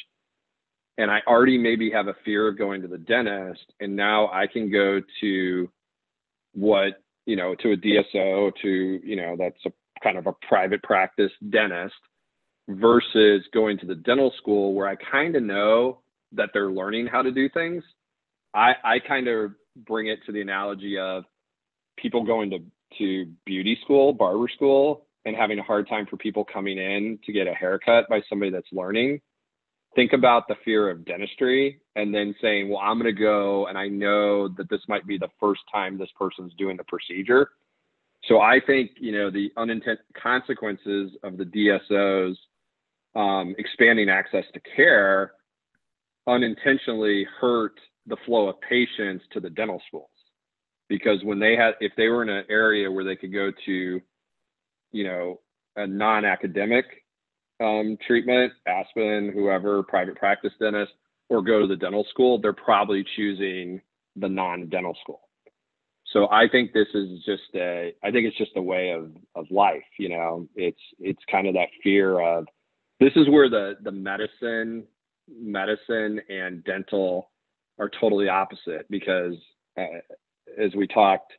and 0.97 1.09
I 1.11 1.19
already 1.27 1.57
maybe 1.57 1.91
have 1.91 2.07
a 2.07 2.15
fear 2.25 2.47
of 2.47 2.57
going 2.57 2.81
to 2.81 2.87
the 2.87 2.97
dentist, 2.97 3.73
and 3.79 3.95
now 3.95 4.29
I 4.31 4.47
can 4.47 4.71
go 4.71 5.01
to 5.21 5.69
what 6.53 7.01
you 7.29 7.35
know, 7.35 7.53
to 7.53 7.73
a 7.73 7.77
DSO, 7.77 8.51
to, 8.63 8.99
you 9.03 9.15
know, 9.15 9.35
that's 9.37 9.63
a 9.67 9.71
kind 10.03 10.17
of 10.17 10.25
a 10.25 10.33
private 10.47 10.81
practice 10.81 11.31
dentist 11.51 11.93
versus 12.67 13.43
going 13.53 13.77
to 13.77 13.85
the 13.85 13.93
dental 13.93 14.33
school 14.39 14.73
where 14.73 14.87
I 14.87 14.95
kind 14.95 15.35
of 15.35 15.43
know 15.43 15.99
that 16.31 16.49
they're 16.53 16.71
learning 16.71 17.05
how 17.05 17.21
to 17.21 17.31
do 17.31 17.47
things. 17.47 17.83
I, 18.55 18.71
I 18.83 18.97
kind 19.07 19.27
of 19.27 19.51
bring 19.75 20.07
it 20.07 20.17
to 20.25 20.31
the 20.31 20.41
analogy 20.41 20.97
of 20.97 21.23
people 22.01 22.23
going 22.23 22.49
to, 22.51 22.59
to 22.97 23.31
beauty 23.45 23.77
school, 23.83 24.13
barber 24.13 24.47
school, 24.53 25.05
and 25.25 25.35
having 25.35 25.59
a 25.59 25.63
hard 25.63 25.87
time 25.87 26.05
for 26.09 26.17
people 26.17 26.45
coming 26.45 26.77
in 26.77 27.19
to 27.25 27.33
get 27.33 27.47
a 27.47 27.53
haircut 27.53 28.07
by 28.09 28.21
somebody 28.29 28.51
that's 28.51 28.67
learning. 28.71 29.19
Think 29.95 30.13
about 30.13 30.47
the 30.47 30.55
fear 30.63 30.89
of 30.89 31.03
dentistry 31.05 31.81
and 31.95 32.13
then 32.13 32.35
saying, 32.41 32.69
well, 32.69 32.79
I'm 32.79 32.99
going 32.99 33.13
to 33.13 33.19
go 33.19 33.67
and 33.67 33.77
I 33.77 33.87
know 33.87 34.47
that 34.49 34.69
this 34.69 34.81
might 34.87 35.05
be 35.05 35.17
the 35.17 35.29
first 35.39 35.61
time 35.71 35.97
this 35.97 36.09
person's 36.17 36.53
doing 36.57 36.77
the 36.77 36.83
procedure. 36.83 37.49
So 38.27 38.39
I 38.39 38.59
think, 38.65 38.91
you 38.99 39.11
know, 39.11 39.31
the 39.31 39.51
unintended 39.57 40.03
consequences 40.21 41.11
of 41.23 41.37
the 41.37 41.45
DSOs 41.45 42.35
um, 43.15 43.55
expanding 43.57 44.09
access 44.09 44.45
to 44.53 44.59
care 44.75 45.31
unintentionally 46.27 47.25
hurt 47.39 47.79
the 48.05 48.17
flow 48.25 48.49
of 48.49 48.61
patients 48.61 49.23
to 49.33 49.39
the 49.39 49.49
dental 49.49 49.81
schools 49.87 50.08
because 50.89 51.23
when 51.23 51.39
they 51.39 51.55
had 51.55 51.75
if 51.79 51.93
they 51.95 52.07
were 52.07 52.23
in 52.23 52.29
an 52.29 52.43
area 52.49 52.91
where 52.91 53.05
they 53.05 53.15
could 53.15 53.31
go 53.31 53.51
to 53.65 54.01
you 54.91 55.03
know 55.03 55.39
a 55.75 55.87
non-academic 55.87 56.85
um, 57.61 57.97
treatment 58.05 58.51
aspen 58.67 59.31
whoever 59.33 59.83
private 59.83 60.15
practice 60.15 60.51
dentist 60.59 60.91
or 61.29 61.41
go 61.41 61.61
to 61.61 61.67
the 61.67 61.75
dental 61.75 62.05
school 62.09 62.41
they're 62.41 62.51
probably 62.51 63.05
choosing 63.15 63.79
the 64.15 64.27
non-dental 64.27 64.97
school. 65.01 65.21
So 66.11 66.27
i 66.31 66.47
think 66.51 66.73
this 66.73 66.87
is 66.93 67.23
just 67.23 67.43
a 67.55 67.93
i 68.03 68.11
think 68.11 68.25
it's 68.25 68.37
just 68.37 68.57
a 68.57 68.61
way 68.61 68.89
of 68.89 69.11
of 69.35 69.45
life 69.51 69.83
you 69.97 70.09
know? 70.09 70.47
It's 70.55 70.81
it's 70.99 71.21
kind 71.31 71.47
of 71.47 71.53
that 71.53 71.69
fear 71.83 72.19
of 72.19 72.47
this 72.99 73.13
is 73.15 73.29
where 73.29 73.49
the 73.49 73.75
the 73.83 73.91
medicine 73.91 74.85
medicine 75.29 76.19
and 76.29 76.63
dental 76.63 77.29
are 77.77 77.89
totally 78.01 78.27
opposite 78.27 78.89
because 78.89 79.35
uh, 79.77 79.85
as 80.57 80.73
we 80.75 80.87
talked 80.87 81.33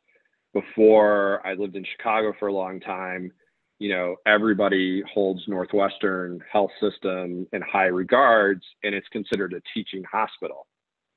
before 0.53 1.45
i 1.45 1.53
lived 1.53 1.75
in 1.75 1.85
chicago 1.97 2.33
for 2.39 2.47
a 2.47 2.53
long 2.53 2.79
time. 2.79 3.31
You 3.79 3.89
know 3.89 4.15
everybody 4.27 5.01
holds 5.11 5.41
northwestern 5.47 6.39
health 6.51 6.71
system 6.79 7.47
in 7.51 7.61
high 7.61 7.87
regards 7.87 8.63
and 8.83 8.93
it's 8.93 9.07
considered 9.09 9.53
a 9.53 9.61
teaching 9.73 10.03
hospital. 10.03 10.67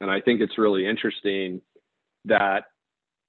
And 0.01 0.11
i 0.11 0.21
think 0.21 0.41
it's 0.41 0.59
really 0.59 0.87
interesting 0.87 1.61
that 2.25 2.65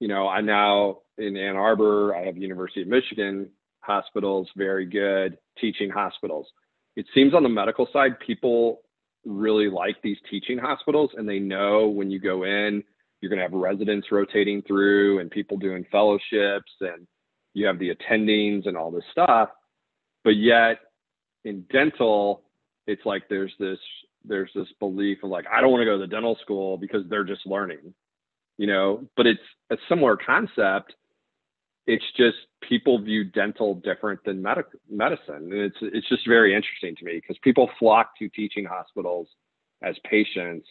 you 0.00 0.08
know 0.08 0.28
i'm 0.28 0.46
now 0.46 0.98
in 1.18 1.36
ann 1.36 1.56
arbor 1.56 2.14
i 2.14 2.24
have 2.24 2.36
university 2.36 2.82
of 2.82 2.88
michigan 2.88 3.50
hospitals 3.86 4.48
very 4.56 4.84
good 4.84 5.38
teaching 5.60 5.88
hospitals. 5.88 6.46
It 6.96 7.06
seems 7.14 7.34
on 7.34 7.42
the 7.42 7.48
medical 7.48 7.88
side, 7.92 8.18
people 8.20 8.80
really 9.24 9.68
like 9.68 9.96
these 10.02 10.18
teaching 10.30 10.58
hospitals 10.58 11.10
and 11.16 11.28
they 11.28 11.38
know 11.38 11.88
when 11.88 12.10
you 12.10 12.18
go 12.18 12.44
in, 12.44 12.82
you're 13.20 13.30
going 13.30 13.38
to 13.38 13.44
have 13.44 13.52
residents 13.52 14.08
rotating 14.10 14.62
through 14.62 15.20
and 15.20 15.30
people 15.30 15.56
doing 15.56 15.84
fellowships 15.90 16.72
and 16.80 17.06
you 17.54 17.66
have 17.66 17.78
the 17.78 17.94
attendings 17.94 18.66
and 18.66 18.76
all 18.76 18.90
this 18.90 19.04
stuff. 19.10 19.48
But 20.24 20.36
yet 20.36 20.78
in 21.44 21.62
dental, 21.72 22.42
it's 22.86 23.04
like 23.04 23.28
there's 23.28 23.52
this 23.58 23.78
there's 24.24 24.50
this 24.54 24.66
belief 24.80 25.18
of 25.22 25.30
like 25.30 25.46
I 25.52 25.60
don't 25.60 25.70
want 25.70 25.82
to 25.82 25.86
go 25.86 25.92
to 25.92 26.00
the 26.00 26.06
dental 26.06 26.36
school 26.42 26.76
because 26.76 27.02
they're 27.08 27.24
just 27.24 27.46
learning, 27.46 27.94
you 28.58 28.66
know. 28.66 29.04
But 29.16 29.26
it's 29.26 29.40
a 29.70 29.76
similar 29.88 30.16
concept 30.16 30.94
it's 31.86 32.04
just 32.16 32.36
people 32.68 33.00
view 33.00 33.24
dental 33.24 33.76
different 33.76 34.20
than 34.24 34.42
medic- 34.42 34.66
medicine. 34.90 35.50
And 35.52 35.52
it's 35.52 35.76
it's 35.80 36.08
just 36.08 36.26
very 36.26 36.54
interesting 36.54 36.96
to 36.96 37.04
me 37.04 37.20
because 37.20 37.38
people 37.42 37.70
flock 37.78 38.18
to 38.18 38.28
teaching 38.28 38.64
hospitals 38.64 39.28
as 39.82 39.96
patients, 40.08 40.66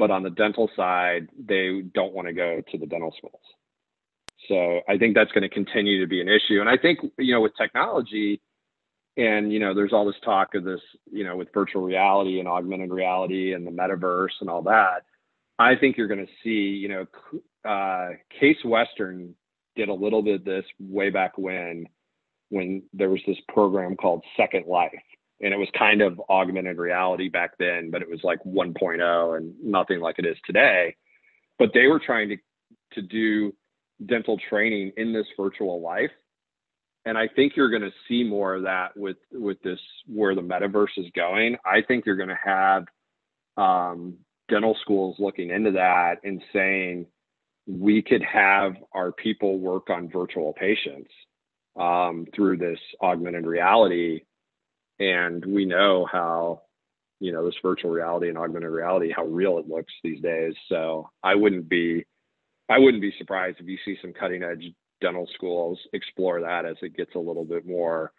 but 0.00 0.10
on 0.10 0.22
the 0.22 0.30
dental 0.30 0.70
side, 0.74 1.28
they 1.38 1.82
don't 1.94 2.14
want 2.14 2.26
to 2.26 2.32
go 2.32 2.62
to 2.72 2.78
the 2.78 2.86
dental 2.86 3.14
schools. 3.16 3.42
So 4.48 4.80
I 4.88 4.96
think 4.96 5.14
that's 5.14 5.30
going 5.32 5.42
to 5.42 5.48
continue 5.50 6.00
to 6.00 6.08
be 6.08 6.22
an 6.22 6.28
issue. 6.28 6.60
And 6.60 6.68
I 6.68 6.78
think 6.78 6.98
you 7.18 7.34
know 7.34 7.42
with 7.42 7.52
technology, 7.56 8.40
and 9.18 9.52
you 9.52 9.60
know 9.60 9.74
there's 9.74 9.92
all 9.92 10.06
this 10.06 10.20
talk 10.24 10.54
of 10.54 10.64
this 10.64 10.80
you 11.12 11.22
know 11.22 11.36
with 11.36 11.48
virtual 11.52 11.82
reality 11.82 12.40
and 12.40 12.48
augmented 12.48 12.90
reality 12.90 13.52
and 13.52 13.66
the 13.66 13.70
metaverse 13.70 14.40
and 14.40 14.48
all 14.48 14.62
that. 14.62 15.04
I 15.58 15.76
think 15.76 15.98
you're 15.98 16.08
going 16.08 16.26
to 16.26 16.32
see 16.42 16.76
you 16.78 16.88
know 16.88 17.70
uh, 17.70 18.14
Case 18.40 18.64
Western 18.64 19.34
did 19.76 19.90
a 19.90 19.94
little 19.94 20.22
bit 20.22 20.36
of 20.36 20.44
this 20.44 20.64
way 20.80 21.10
back 21.10 21.36
when 21.36 21.84
when 22.48 22.82
there 22.94 23.10
was 23.10 23.20
this 23.26 23.38
program 23.52 23.94
called 23.94 24.24
Second 24.36 24.66
Life. 24.66 24.90
And 25.42 25.54
it 25.54 25.56
was 25.56 25.68
kind 25.78 26.02
of 26.02 26.20
augmented 26.28 26.78
reality 26.78 27.28
back 27.28 27.52
then, 27.58 27.90
but 27.90 28.02
it 28.02 28.10
was 28.10 28.20
like 28.22 28.42
1.0 28.44 29.36
and 29.36 29.54
nothing 29.62 30.00
like 30.00 30.18
it 30.18 30.26
is 30.26 30.36
today. 30.44 30.94
But 31.58 31.70
they 31.74 31.86
were 31.86 32.00
trying 32.04 32.28
to 32.30 32.36
to 32.94 33.02
do 33.02 33.54
dental 34.06 34.38
training 34.48 34.92
in 34.96 35.12
this 35.12 35.26
virtual 35.36 35.80
life. 35.80 36.10
And 37.04 37.16
I 37.16 37.28
think 37.28 37.52
you're 37.56 37.70
going 37.70 37.82
to 37.82 37.92
see 38.08 38.24
more 38.24 38.56
of 38.56 38.64
that 38.64 38.96
with 38.96 39.16
with 39.32 39.60
this 39.62 39.78
where 40.06 40.34
the 40.34 40.42
metaverse 40.42 40.98
is 40.98 41.06
going. 41.14 41.56
I 41.64 41.82
think 41.86 42.04
you're 42.04 42.16
going 42.16 42.28
to 42.28 42.38
have 42.44 42.84
um, 43.56 44.18
dental 44.48 44.76
schools 44.82 45.16
looking 45.18 45.50
into 45.50 45.70
that 45.72 46.16
and 46.24 46.42
saying, 46.52 47.06
we 47.66 48.02
could 48.02 48.22
have 48.22 48.74
our 48.92 49.12
people 49.12 49.58
work 49.58 49.90
on 49.90 50.10
virtual 50.10 50.52
patients 50.52 51.10
um, 51.78 52.26
through 52.34 52.56
this 52.56 52.78
augmented 53.02 53.46
reality. 53.46 54.22
And 55.00 55.44
we 55.44 55.64
know 55.64 56.06
how, 56.10 56.62
you 57.18 57.32
know, 57.32 57.44
this 57.44 57.56
virtual 57.62 57.90
reality 57.90 58.28
and 58.28 58.38
augmented 58.38 58.70
reality, 58.70 59.10
how 59.10 59.24
real 59.24 59.58
it 59.58 59.68
looks 59.68 59.92
these 60.04 60.20
days. 60.20 60.54
So 60.68 61.08
I 61.22 61.34
wouldn't 61.34 61.68
be, 61.68 62.04
I 62.68 62.78
wouldn't 62.78 63.02
be 63.02 63.14
surprised 63.18 63.58
if 63.58 63.66
you 63.66 63.78
see 63.84 63.96
some 64.00 64.12
cutting 64.12 64.42
edge 64.42 64.62
dental 65.00 65.26
schools 65.34 65.78
explore 65.94 66.42
that 66.42 66.66
as 66.66 66.76
it 66.82 66.96
gets 66.96 67.14
a 67.14 67.18
little 67.18 67.44
bit 67.44 67.66
more 67.66 68.12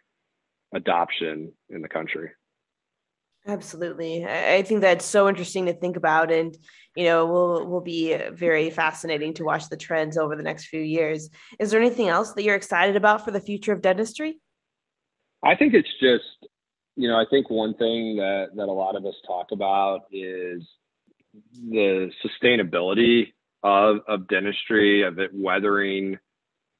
adoption 0.73 1.53
in 1.69 1.81
the 1.81 1.87
country. 1.87 2.31
Absolutely. 3.47 4.25
I 4.25 4.61
think 4.61 4.81
that's 4.81 5.05
so 5.05 5.27
interesting 5.27 5.65
to 5.65 5.73
think 5.73 5.97
about 5.97 6.31
and 6.31 6.55
you 6.95 7.05
know 7.05 7.25
will 7.25 7.67
will 7.67 7.81
be 7.81 8.15
very 8.33 8.69
fascinating 8.69 9.33
to 9.35 9.43
watch 9.43 9.67
the 9.67 9.77
trends 9.77 10.15
over 10.15 10.35
the 10.35 10.43
next 10.43 10.65
few 10.65 10.81
years. 10.81 11.29
Is 11.59 11.71
there 11.71 11.81
anything 11.81 12.07
else 12.07 12.33
that 12.33 12.43
you're 12.43 12.55
excited 12.55 12.95
about 12.95 13.25
for 13.25 13.31
the 13.31 13.39
future 13.39 13.73
of 13.73 13.81
dentistry? 13.81 14.39
I 15.43 15.55
think 15.55 15.73
it's 15.73 15.89
just 15.99 16.50
you 16.95 17.07
know, 17.07 17.15
I 17.15 17.25
think 17.29 17.49
one 17.49 17.73
thing 17.75 18.17
that 18.17 18.47
that 18.55 18.67
a 18.67 18.71
lot 18.71 18.95
of 18.95 19.05
us 19.05 19.15
talk 19.25 19.47
about 19.51 20.01
is 20.11 20.63
the 21.69 22.11
sustainability 22.23 23.33
of 23.63 23.97
of 24.07 24.27
dentistry, 24.27 25.03
of 25.03 25.19
it 25.19 25.31
weathering 25.33 26.17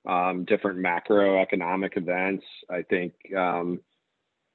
um, 0.07 0.45
different 0.45 0.79
macroeconomic 0.79 1.97
events. 1.97 2.43
I 2.69 2.81
think 2.83 3.13
um, 3.37 3.79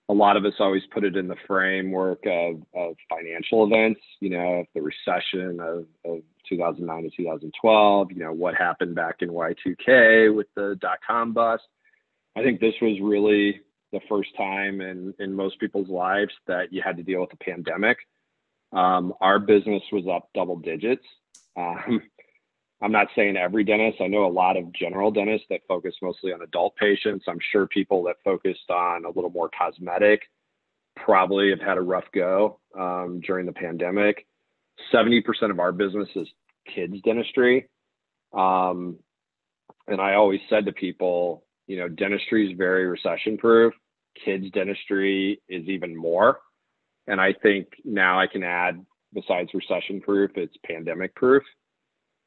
a 0.09 0.12
lot 0.12 0.37
of 0.37 0.45
us 0.45 0.55
always 0.61 0.83
put 0.92 1.05
it 1.05 1.16
in 1.16 1.29
the 1.29 1.37
framework 1.47 2.21
of, 2.27 2.62
of 2.75 2.95
financial 3.09 3.64
events, 3.64 4.01
you 4.21 4.31
know, 4.31 4.64
the 4.75 4.81
recession 4.81 5.59
of, 5.61 5.87
of 6.05 6.23
2009 6.49 7.03
to 7.03 7.11
2012, 7.16 8.12
you 8.12 8.19
know, 8.19 8.33
what 8.33 8.55
happened 8.55 8.95
back 8.95 9.16
in 9.21 9.31
Y2K 9.31 10.35
with 10.35 10.47
the 10.55 10.77
dot 10.81 10.99
com 11.07 11.33
bust. 11.33 11.64
I 12.37 12.42
think 12.42 12.61
this 12.61 12.75
was 12.81 12.99
really 13.03 13.62
the 13.97 14.07
first 14.09 14.37
time 14.37 14.81
in, 14.81 15.15
in 15.19 15.35
most 15.35 15.59
people's 15.59 15.89
lives 15.89 16.33
that 16.47 16.73
you 16.73 16.83
had 16.85 16.97
to 16.99 17.03
deal 17.03 17.21
with 17.21 17.33
a 17.33 17.37
pandemic. 17.37 17.97
Um, 18.73 19.15
our 19.21 19.39
business 19.39 19.83
was 19.91 20.05
up 20.07 20.29
double 20.35 20.57
digits. 20.57 21.05
Um, 21.57 22.03
I'm 22.83 22.93
not 22.93 23.09
saying 23.17 23.39
every 23.39 23.65
dentist. 23.65 24.03
I 24.03 24.07
know 24.07 24.27
a 24.27 24.29
lot 24.29 24.59
of 24.59 24.71
general 24.73 25.11
dentists 25.11 25.47
that 25.49 25.61
focus 25.67 25.95
mostly 26.03 26.33
on 26.35 26.43
adult 26.43 26.77
patients. 26.77 27.25
I'm 27.27 27.39
sure 27.51 27.67
people 27.67 28.03
that 28.05 28.17
focused 28.23 28.69
on 28.69 29.07
a 29.07 29.09
little 29.09 29.31
more 29.31 29.49
cosmetic 29.57 30.21
probably 30.95 31.49
have 31.51 31.61
had 31.61 31.79
a 31.79 31.83
rough 31.83 32.05
go 32.13 32.61
um, 32.79 33.21
during 33.27 33.47
the 33.47 33.53
pandemic. 33.53 34.27
70% 34.93 35.23
of 35.51 35.59
our 35.59 35.73
business 35.73 36.09
is 36.17 36.29
kids 36.75 36.97
dentistry. 37.03 37.69
Um, 38.35 38.99
and 39.87 39.99
I 39.99 40.15
always 40.15 40.41
said 40.51 40.67
to 40.67 40.73
people, 40.73 41.47
you 41.67 41.79
know, 41.79 41.89
dentistry 41.89 42.51
is 42.51 42.59
very 42.59 42.87
recession 42.87 43.39
proof. 43.39 43.73
Kids 44.25 44.51
dentistry 44.53 45.41
is 45.49 45.67
even 45.69 45.97
more. 45.97 46.41
And 47.07 47.21
I 47.21 47.35
think 47.43 47.69
now 47.85 48.19
I 48.19 48.27
can 48.27 48.43
add, 48.43 48.85
besides 49.13 49.51
recession 49.55 50.01
proof, 50.01 50.33
it's 50.37 50.57
pandemic 50.67 51.15
proof 51.15 51.43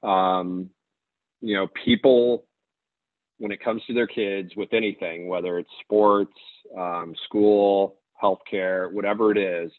um, 0.04 0.70
you 1.42 1.56
know, 1.56 1.68
people 1.86 2.46
when 3.38 3.52
it 3.52 3.64
comes 3.64 3.82
to 3.88 3.94
their 3.94 4.08
kids 4.08 4.52
with 4.58 4.74
anything, 4.74 5.28
whether 5.28 5.58
it's 5.60 5.70
sports, 5.82 6.34
um, 6.78 7.14
school, 7.26 8.00
healthcare, 8.22 8.92
whatever 8.92 9.32
it 9.32 9.38
is, 9.38 9.72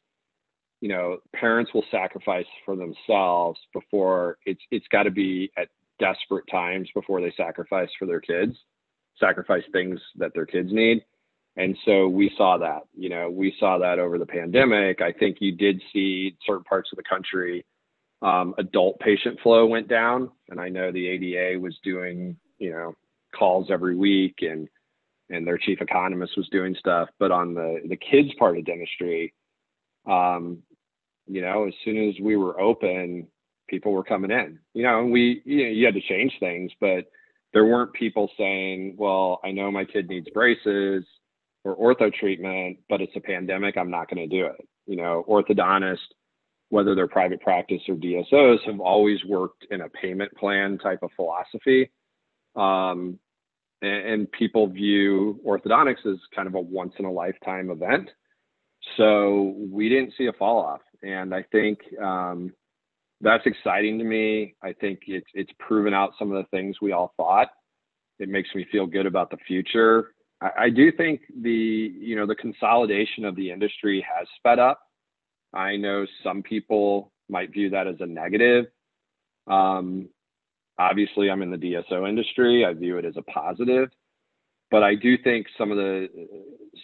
you 0.80 0.88
know, 0.88 1.18
parents 1.34 1.72
will 1.74 1.84
sacrifice 1.90 2.46
for 2.64 2.74
themselves 2.74 3.60
before 3.74 4.38
it's 4.46 4.62
it's 4.70 4.86
got 4.90 5.02
to 5.02 5.10
be 5.10 5.50
at 5.58 5.68
desperate 5.98 6.44
times 6.50 6.88
before 6.94 7.20
they 7.20 7.32
sacrifice 7.36 7.90
for 7.98 8.06
their 8.06 8.20
kids, 8.20 8.56
sacrifice 9.18 9.62
things 9.72 10.00
that 10.16 10.32
their 10.34 10.46
kids 10.46 10.70
need. 10.72 11.04
And 11.56 11.76
so 11.84 12.08
we 12.08 12.30
saw 12.36 12.58
that, 12.58 12.82
you 12.96 13.08
know, 13.08 13.28
we 13.30 13.54
saw 13.58 13.78
that 13.78 13.98
over 13.98 14.18
the 14.18 14.26
pandemic. 14.26 15.02
I 15.02 15.12
think 15.12 15.38
you 15.40 15.52
did 15.52 15.82
see 15.92 16.36
certain 16.46 16.64
parts 16.64 16.90
of 16.92 16.96
the 16.96 17.02
country, 17.02 17.66
um, 18.22 18.54
adult 18.58 18.98
patient 19.00 19.38
flow 19.42 19.66
went 19.66 19.88
down. 19.88 20.30
And 20.48 20.60
I 20.60 20.68
know 20.68 20.92
the 20.92 21.06
ADA 21.06 21.58
was 21.58 21.76
doing, 21.82 22.36
you 22.58 22.70
know, 22.70 22.94
calls 23.36 23.68
every 23.70 23.96
week 23.96 24.36
and, 24.42 24.68
and 25.28 25.46
their 25.46 25.58
chief 25.58 25.80
economist 25.80 26.32
was 26.36 26.48
doing 26.50 26.74
stuff. 26.78 27.08
But 27.18 27.30
on 27.32 27.54
the, 27.54 27.80
the 27.88 27.96
kids 27.96 28.28
part 28.38 28.56
of 28.56 28.64
dentistry, 28.64 29.34
um, 30.06 30.62
you 31.26 31.40
know, 31.40 31.66
as 31.66 31.74
soon 31.84 32.08
as 32.08 32.14
we 32.20 32.36
were 32.36 32.60
open, 32.60 33.26
people 33.68 33.92
were 33.92 34.04
coming 34.04 34.30
in, 34.30 34.58
you 34.74 34.82
know, 34.82 35.00
and 35.00 35.12
we, 35.12 35.42
you 35.44 35.64
know, 35.64 35.70
you 35.70 35.84
had 35.84 35.94
to 35.94 36.00
change 36.00 36.32
things, 36.40 36.72
but 36.80 37.06
there 37.52 37.64
weren't 37.64 37.92
people 37.92 38.30
saying, 38.36 38.94
well, 38.98 39.40
I 39.44 39.50
know 39.52 39.70
my 39.70 39.84
kid 39.84 40.08
needs 40.08 40.28
braces 40.30 41.04
or 41.64 41.76
ortho 41.76 42.12
treatment, 42.12 42.78
but 42.88 43.00
it's 43.00 43.14
a 43.16 43.20
pandemic. 43.20 43.76
I'm 43.76 43.90
not 43.90 44.08
going 44.08 44.28
to 44.28 44.36
do 44.36 44.46
it. 44.46 44.66
You 44.86 44.96
know, 44.96 45.24
orthodontists, 45.28 45.98
whether 46.70 46.94
they're 46.94 47.08
private 47.08 47.40
practice 47.40 47.82
or 47.88 47.96
DSOs, 47.96 48.60
have 48.66 48.80
always 48.80 49.18
worked 49.24 49.66
in 49.70 49.82
a 49.82 49.88
payment 49.88 50.34
plan 50.36 50.78
type 50.78 51.02
of 51.02 51.10
philosophy. 51.16 51.90
Um, 52.56 53.18
and, 53.82 54.08
and 54.08 54.32
people 54.32 54.66
view 54.68 55.40
orthodontics 55.46 56.06
as 56.10 56.18
kind 56.34 56.48
of 56.48 56.54
a 56.54 56.60
once 56.60 56.92
in 56.98 57.04
a 57.04 57.12
lifetime 57.12 57.70
event. 57.70 58.10
So 58.96 59.54
we 59.70 59.88
didn't 59.88 60.14
see 60.16 60.26
a 60.26 60.32
fall 60.32 60.58
off. 60.58 60.80
And 61.02 61.34
I 61.34 61.44
think 61.52 61.78
um, 62.02 62.52
that's 63.20 63.46
exciting 63.46 63.98
to 63.98 64.04
me. 64.04 64.54
I 64.62 64.72
think 64.72 65.00
it's, 65.06 65.26
it's 65.34 65.52
proven 65.58 65.94
out 65.94 66.12
some 66.18 66.32
of 66.32 66.42
the 66.42 66.56
things 66.56 66.76
we 66.80 66.92
all 66.92 67.12
thought. 67.16 67.48
It 68.18 68.28
makes 68.28 68.50
me 68.54 68.66
feel 68.70 68.86
good 68.86 69.06
about 69.06 69.30
the 69.30 69.38
future. 69.46 70.14
I, 70.40 70.50
I 70.58 70.70
do 70.70 70.92
think 70.92 71.22
the, 71.42 71.50
you 71.98 72.16
know, 72.16 72.26
the 72.26 72.34
consolidation 72.34 73.24
of 73.24 73.36
the 73.36 73.50
industry 73.50 74.04
has 74.16 74.26
sped 74.36 74.58
up. 74.58 74.80
I 75.52 75.76
know 75.76 76.06
some 76.22 76.42
people 76.42 77.12
might 77.28 77.52
view 77.52 77.70
that 77.70 77.86
as 77.86 77.96
a 78.00 78.06
negative. 78.06 78.66
Um, 79.46 80.08
obviously, 80.78 81.30
I'm 81.30 81.42
in 81.42 81.50
the 81.50 81.56
DSO 81.56 82.08
industry. 82.08 82.64
I 82.64 82.72
view 82.74 82.98
it 82.98 83.04
as 83.04 83.16
a 83.16 83.22
positive 83.22 83.90
but 84.70 84.82
I 84.82 84.94
do 84.94 85.18
think 85.18 85.46
some 85.58 85.70
of 85.70 85.76
the 85.76 86.08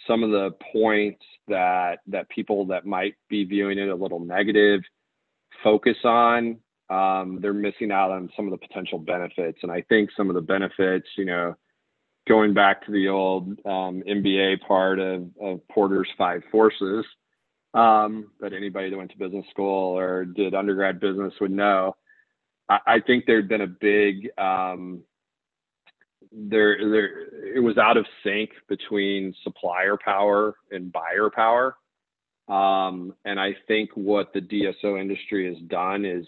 some 0.07 0.23
of 0.23 0.31
the 0.31 0.51
points 0.71 1.23
that 1.47 1.99
that 2.07 2.29
people 2.29 2.65
that 2.67 2.85
might 2.85 3.15
be 3.29 3.45
viewing 3.45 3.79
it 3.79 3.89
a 3.89 3.95
little 3.95 4.19
negative 4.19 4.81
focus 5.63 5.97
on 6.03 6.57
um, 6.89 7.39
they're 7.41 7.53
missing 7.53 7.91
out 7.91 8.11
on 8.11 8.29
some 8.35 8.45
of 8.45 8.51
the 8.51 8.67
potential 8.67 8.99
benefits 8.99 9.59
and 9.63 9.71
i 9.71 9.81
think 9.89 10.09
some 10.15 10.29
of 10.29 10.35
the 10.35 10.41
benefits 10.41 11.07
you 11.17 11.25
know 11.25 11.55
going 12.27 12.53
back 12.53 12.85
to 12.85 12.91
the 12.91 13.07
old 13.07 13.49
um, 13.65 14.03
mba 14.07 14.59
part 14.61 14.99
of, 14.99 15.27
of 15.41 15.67
porter's 15.69 16.09
five 16.17 16.41
forces 16.51 17.05
um, 17.73 18.31
that 18.39 18.53
anybody 18.53 18.89
that 18.89 18.97
went 18.97 19.11
to 19.11 19.17
business 19.17 19.45
school 19.51 19.97
or 19.97 20.25
did 20.25 20.53
undergrad 20.53 20.99
business 20.99 21.33
would 21.39 21.51
know 21.51 21.95
i, 22.69 22.79
I 22.87 22.99
think 22.99 23.25
there'd 23.25 23.49
been 23.49 23.61
a 23.61 23.67
big 23.67 24.29
um, 24.37 25.01
there 26.31 26.77
there 26.89 27.55
it 27.55 27.63
was 27.63 27.77
out 27.77 27.97
of 27.97 28.05
sync 28.23 28.49
between 28.67 29.33
supplier 29.43 29.97
power 29.97 30.55
and 30.71 30.91
buyer 30.91 31.29
power. 31.33 31.77
Um, 32.49 33.13
and 33.25 33.39
i 33.39 33.55
think 33.67 33.89
what 33.95 34.33
the 34.33 34.39
dso 34.41 34.99
industry 34.99 35.47
has 35.53 35.61
done 35.67 36.05
is 36.05 36.25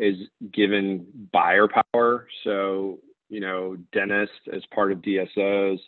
is 0.00 0.16
given 0.52 1.06
buyer 1.32 1.68
power. 1.68 2.26
So 2.44 2.98
you 3.30 3.40
know 3.40 3.76
dentists 3.92 4.36
as 4.52 4.62
part 4.74 4.92
of 4.92 4.98
dsos 4.98 5.78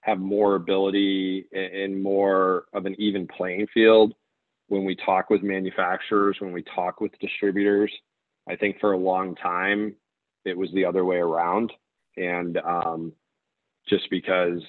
have 0.00 0.20
more 0.20 0.54
ability 0.54 1.46
and 1.52 2.00
more 2.00 2.66
of 2.72 2.86
an 2.86 2.94
even 2.98 3.26
playing 3.26 3.66
field 3.74 4.14
when 4.68 4.84
we 4.84 4.96
talk 4.96 5.30
with 5.30 5.42
manufacturers 5.42 6.36
when 6.40 6.52
we 6.52 6.62
talk 6.62 7.00
with 7.00 7.10
distributors. 7.18 7.92
I 8.48 8.54
think 8.54 8.78
for 8.80 8.92
a 8.92 8.98
long 8.98 9.34
time 9.34 9.96
it 10.44 10.56
was 10.56 10.70
the 10.72 10.84
other 10.84 11.04
way 11.04 11.16
around. 11.16 11.72
And 12.16 12.56
um, 12.58 13.12
just 13.88 14.08
because 14.10 14.60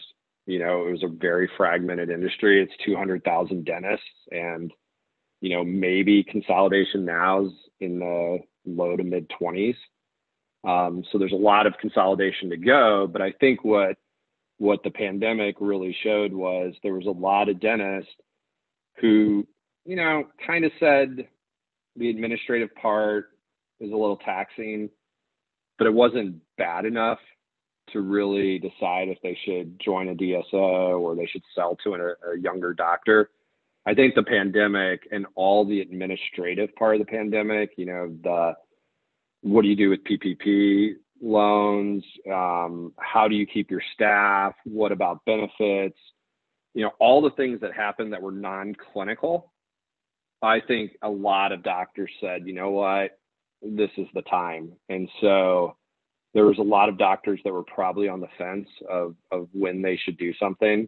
you 0.47 0.59
know 0.59 0.87
it 0.87 0.91
was 0.91 1.03
a 1.03 1.07
very 1.07 1.49
fragmented 1.55 2.09
industry 2.09 2.61
it's 2.61 2.73
200000 2.85 3.65
dentists 3.65 4.05
and 4.31 4.71
you 5.41 5.49
know 5.55 5.63
maybe 5.63 6.23
consolidation 6.23 7.05
now's 7.05 7.51
in 7.79 7.99
the 7.99 8.39
low 8.65 8.95
to 8.95 9.03
mid 9.03 9.29
20s 9.29 9.75
um, 10.63 11.03
so 11.11 11.17
there's 11.17 11.31
a 11.31 11.35
lot 11.35 11.67
of 11.67 11.73
consolidation 11.79 12.49
to 12.49 12.57
go 12.57 13.07
but 13.11 13.21
i 13.21 13.31
think 13.39 13.63
what 13.63 13.97
what 14.57 14.81
the 14.83 14.89
pandemic 14.89 15.55
really 15.59 15.95
showed 16.03 16.33
was 16.33 16.73
there 16.83 16.93
was 16.93 17.05
a 17.05 17.11
lot 17.11 17.49
of 17.49 17.59
dentists 17.59 18.11
who 18.99 19.45
you 19.85 19.95
know 19.95 20.25
kind 20.45 20.65
of 20.65 20.71
said 20.79 21.27
the 21.95 22.09
administrative 22.09 22.73
part 22.75 23.29
is 23.79 23.91
a 23.91 23.95
little 23.95 24.17
taxing 24.17 24.89
but 25.77 25.87
it 25.87 25.93
wasn't 25.93 26.35
bad 26.57 26.85
enough 26.85 27.19
to 27.93 28.01
really 28.01 28.59
decide 28.59 29.07
if 29.07 29.17
they 29.21 29.37
should 29.45 29.79
join 29.79 30.09
a 30.09 30.15
DSO 30.15 30.99
or 30.99 31.15
they 31.15 31.25
should 31.25 31.43
sell 31.55 31.77
to 31.83 31.93
a, 31.93 32.31
a 32.31 32.39
younger 32.39 32.73
doctor. 32.73 33.29
I 33.85 33.93
think 33.93 34.15
the 34.15 34.23
pandemic 34.23 35.07
and 35.11 35.25
all 35.35 35.65
the 35.65 35.79
administrative 35.79 36.75
part 36.75 36.95
of 36.95 36.99
the 36.99 37.11
pandemic, 37.11 37.71
you 37.77 37.85
know, 37.85 38.13
the 38.23 38.53
what 39.41 39.61
do 39.61 39.67
you 39.67 39.75
do 39.75 39.89
with 39.89 40.03
PPP 40.03 40.93
loans? 41.21 42.03
Um, 42.31 42.93
how 42.99 43.27
do 43.27 43.35
you 43.35 43.45
keep 43.45 43.71
your 43.71 43.81
staff? 43.93 44.53
What 44.65 44.91
about 44.91 45.25
benefits? 45.25 45.97
You 46.73 46.83
know, 46.83 46.91
all 46.99 47.21
the 47.21 47.31
things 47.31 47.61
that 47.61 47.73
happened 47.73 48.13
that 48.13 48.21
were 48.21 48.31
non 48.31 48.75
clinical. 48.93 49.51
I 50.41 50.59
think 50.67 50.91
a 51.01 51.09
lot 51.09 51.51
of 51.51 51.63
doctors 51.63 52.11
said, 52.21 52.45
you 52.45 52.53
know 52.53 52.69
what, 52.69 53.17
this 53.63 53.89
is 53.97 54.05
the 54.13 54.21
time. 54.23 54.73
And 54.87 55.09
so 55.19 55.75
there 56.37 56.45
was 56.45 56.59
a 56.59 56.63
lot 56.63 56.87
of 56.87 56.99
doctors 56.99 57.39
that 57.43 57.51
were 57.51 57.63
probably 57.63 58.07
on 58.07 58.19
the 58.19 58.27
fence 58.37 58.67
of 58.89 59.15
of 59.31 59.47
when 59.53 59.81
they 59.81 59.97
should 59.97 60.17
do 60.17 60.33
something 60.35 60.87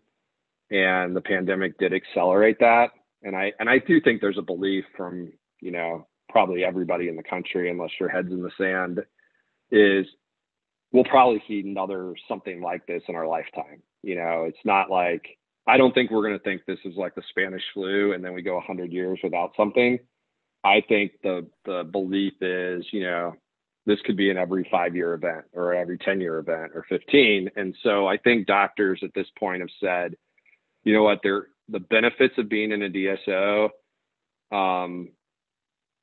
and 0.69 1.15
the 1.15 1.21
pandemic 1.21 1.77
did 1.79 1.91
accelerate 1.91 2.59
that 2.59 2.91
and 3.23 3.35
i 3.35 3.51
and 3.59 3.69
i 3.69 3.79
do 3.79 3.99
think 3.99 4.21
there's 4.21 4.37
a 4.37 4.43
belief 4.43 4.85
from 4.95 5.31
you 5.59 5.71
know 5.71 6.07
probably 6.29 6.63
everybody 6.63 7.07
in 7.07 7.15
the 7.15 7.23
country 7.23 7.69
unless 7.69 7.91
your 7.99 8.09
head's 8.09 8.31
in 8.31 8.41
the 8.41 8.51
sand 8.57 9.01
is 9.71 10.05
we'll 10.91 11.03
probably 11.05 11.41
see 11.47 11.61
another 11.65 12.15
something 12.27 12.61
like 12.61 12.85
this 12.87 13.03
in 13.07 13.15
our 13.15 13.27
lifetime 13.27 13.81
you 14.03 14.15
know 14.15 14.45
it's 14.47 14.57
not 14.65 14.89
like 14.89 15.37
i 15.67 15.77
don't 15.77 15.93
think 15.93 16.09
we're 16.09 16.27
going 16.27 16.37
to 16.37 16.43
think 16.43 16.61
this 16.65 16.79
is 16.85 16.95
like 16.95 17.15
the 17.15 17.23
spanish 17.29 17.63
flu 17.73 18.13
and 18.13 18.23
then 18.23 18.33
we 18.33 18.41
go 18.41 18.55
100 18.55 18.91
years 18.91 19.19
without 19.23 19.51
something 19.55 19.99
i 20.63 20.81
think 20.87 21.11
the 21.23 21.45
the 21.65 21.83
belief 21.91 22.33
is 22.41 22.85
you 22.91 23.03
know 23.03 23.33
this 23.89 23.99
could 24.05 24.15
be 24.15 24.29
an 24.29 24.37
every 24.37 24.67
five 24.69 24.95
year 24.95 25.13
event 25.15 25.45
or 25.51 25.73
every 25.73 25.97
10 25.97 26.21
year 26.21 26.37
event 26.37 26.71
or 26.75 26.85
15. 26.89 27.49
And 27.55 27.75
so 27.81 28.07
I 28.07 28.17
think 28.17 28.45
doctors 28.45 29.01
at 29.03 29.13
this 29.15 29.27
point 29.37 29.61
have 29.61 29.69
said, 29.79 30.15
you 30.83 30.93
know 30.93 31.03
what, 31.03 31.19
they're, 31.23 31.47
the 31.69 31.79
benefits 31.79 32.35
of 32.37 32.49
being 32.49 32.71
in 32.71 32.83
a 32.83 32.89
DSO 32.89 33.69
um, 34.51 35.09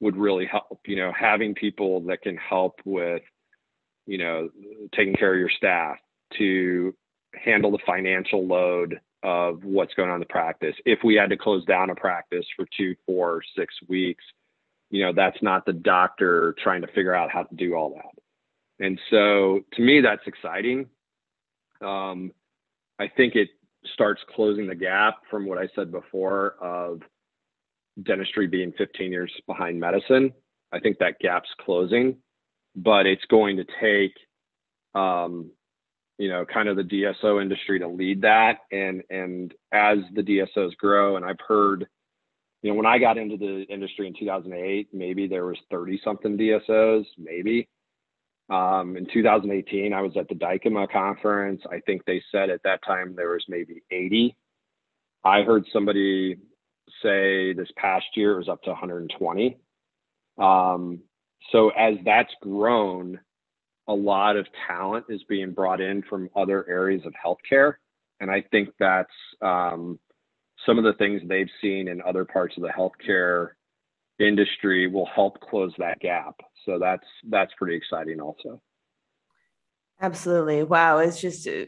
would 0.00 0.16
really 0.16 0.46
help, 0.46 0.80
you 0.87 0.96
know, 0.96 1.12
having 1.18 1.54
people 1.54 2.00
that 2.02 2.22
can 2.22 2.37
help 2.37 2.80
with, 2.85 3.22
you 4.06 4.18
know, 4.18 4.48
taking 4.94 5.14
care 5.14 5.32
of 5.32 5.40
your 5.40 5.50
staff 5.50 5.96
to 6.38 6.94
handle 7.35 7.70
the 7.70 7.78
financial 7.87 8.46
load 8.46 9.00
of 9.22 9.64
what's 9.64 9.94
going 9.94 10.09
on 10.09 10.16
in 10.16 10.20
the 10.20 10.26
practice. 10.26 10.74
If 10.85 11.00
we 11.02 11.14
had 11.14 11.30
to 11.30 11.37
close 11.37 11.64
down 11.64 11.90
a 11.90 11.94
practice 11.94 12.44
for 12.54 12.66
two, 12.76 12.94
four, 13.06 13.42
six 13.56 13.74
weeks, 13.88 14.24
you 14.90 15.04
know 15.04 15.12
that's 15.14 15.40
not 15.42 15.66
the 15.66 15.72
doctor 15.72 16.54
trying 16.62 16.82
to 16.82 16.87
figure 16.88 17.14
out 17.14 17.30
how 17.30 17.42
to 17.42 17.54
do 17.54 17.74
all 17.74 17.90
that 17.90 18.85
and 18.85 19.00
so 19.11 19.61
to 19.72 19.82
me 19.82 20.00
that's 20.00 20.26
exciting 20.26 20.87
um, 21.80 22.32
i 22.98 23.09
think 23.16 23.35
it 23.35 23.48
starts 23.94 24.20
closing 24.35 24.66
the 24.66 24.74
gap 24.74 25.16
from 25.30 25.46
what 25.46 25.59
i 25.59 25.68
said 25.74 25.90
before 25.90 26.54
of 26.61 27.00
dentistry 28.02 28.46
being 28.46 28.72
15 28.76 29.11
years 29.11 29.32
behind 29.46 29.78
medicine 29.80 30.32
i 30.72 30.78
think 30.78 30.98
that 30.98 31.18
gap's 31.20 31.48
closing 31.61 32.16
but 32.74 33.06
it's 33.06 33.24
going 33.30 33.56
to 33.56 33.64
take 33.80 34.12
um, 34.94 35.50
you 36.18 36.28
know 36.28 36.44
kind 36.44 36.68
of 36.68 36.76
the 36.76 36.82
dso 36.82 37.40
industry 37.40 37.78
to 37.78 37.88
lead 37.88 38.22
that 38.22 38.59
and 38.70 39.02
and 39.11 39.54
as 39.72 39.98
the 40.14 40.22
dsos 40.22 40.76
grow 40.76 41.16
and 41.16 41.24
i've 41.24 41.40
heard 41.46 41.87
you 42.66 42.72
know, 42.72 42.78
when 42.78 42.87
I 42.87 42.98
got 42.98 43.16
into 43.16 43.37
the 43.37 43.64
industry 43.68 44.09
in 44.09 44.14
2008, 44.18 44.88
maybe 44.92 45.28
there 45.28 45.46
was 45.46 45.56
30 45.70 46.00
something 46.02 46.37
DSOs, 46.37 47.04
maybe. 47.16 47.68
Um, 48.50 48.96
in 48.96 49.06
2018, 49.12 49.92
I 49.92 50.00
was 50.00 50.16
at 50.16 50.28
the 50.28 50.35
Dykema 50.35 50.90
conference. 50.90 51.62
I 51.70 51.78
think 51.87 52.04
they 52.04 52.20
said 52.32 52.50
at 52.50 52.62
that 52.64 52.80
time 52.85 53.14
there 53.14 53.30
was 53.30 53.44
maybe 53.48 53.85
80. 53.92 54.37
I 55.24 55.42
heard 55.42 55.64
somebody 55.72 56.38
say 57.02 57.52
this 57.52 57.68
past 57.76 58.06
year 58.14 58.32
it 58.35 58.38
was 58.38 58.48
up 58.48 58.62
to 58.62 58.70
120. 58.70 59.59
Um, 60.38 61.00
so 61.52 61.70
as 61.70 61.94
that's 62.04 62.32
grown, 62.42 63.20
a 63.88 63.94
lot 63.94 64.37
of 64.37 64.46
talent 64.66 65.06
is 65.09 65.22
being 65.28 65.52
brought 65.52 65.80
in 65.80 66.02
from 66.02 66.28
other 66.35 66.68
areas 66.68 67.02
of 67.06 67.14
healthcare. 67.14 67.74
And 68.20 68.30
I 68.30 68.42
think 68.50 68.70
that's 68.78 69.12
um, 69.42 69.98
some 70.64 70.78
of 70.78 70.85
the 70.85 70.94
things 70.94 71.22
they've 71.24 71.50
seen 71.61 71.88
in 71.88 72.02
other 72.02 72.24
parts 72.24 72.56
of 72.56 72.62
the 72.62 72.70
healthcare 72.70 73.50
industry 74.18 74.88
will 74.88 75.09
help 75.14 75.40
close 75.40 75.72
that 75.78 76.00
gap. 76.00 76.37
So 76.64 76.78
that's 76.80 77.06
that's 77.30 77.52
pretty 77.59 77.76
exciting 77.76 78.20
also. 78.20 78.61
Absolutely. 80.00 80.62
Wow. 80.62 80.98
It's 80.98 81.20
just 81.20 81.46
a, 81.46 81.66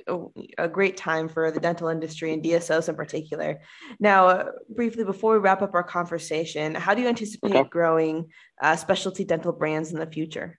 a, 0.58 0.68
great 0.68 0.98
time 0.98 1.28
for 1.28 1.50
the 1.50 1.60
dental 1.60 1.88
industry 1.88 2.34
and 2.34 2.42
DSOs 2.42 2.88
in 2.90 2.94
particular. 2.94 3.60
Now, 4.00 4.26
uh, 4.26 4.44
briefly, 4.68 5.04
before 5.04 5.32
we 5.32 5.38
wrap 5.38 5.62
up 5.62 5.74
our 5.74 5.82
conversation, 5.82 6.74
how 6.74 6.94
do 6.94 7.00
you 7.00 7.08
anticipate 7.08 7.54
okay. 7.54 7.68
growing 7.70 8.26
uh, 8.62 8.76
specialty 8.76 9.24
dental 9.24 9.52
brands 9.52 9.92
in 9.92 9.98
the 9.98 10.06
future? 10.06 10.58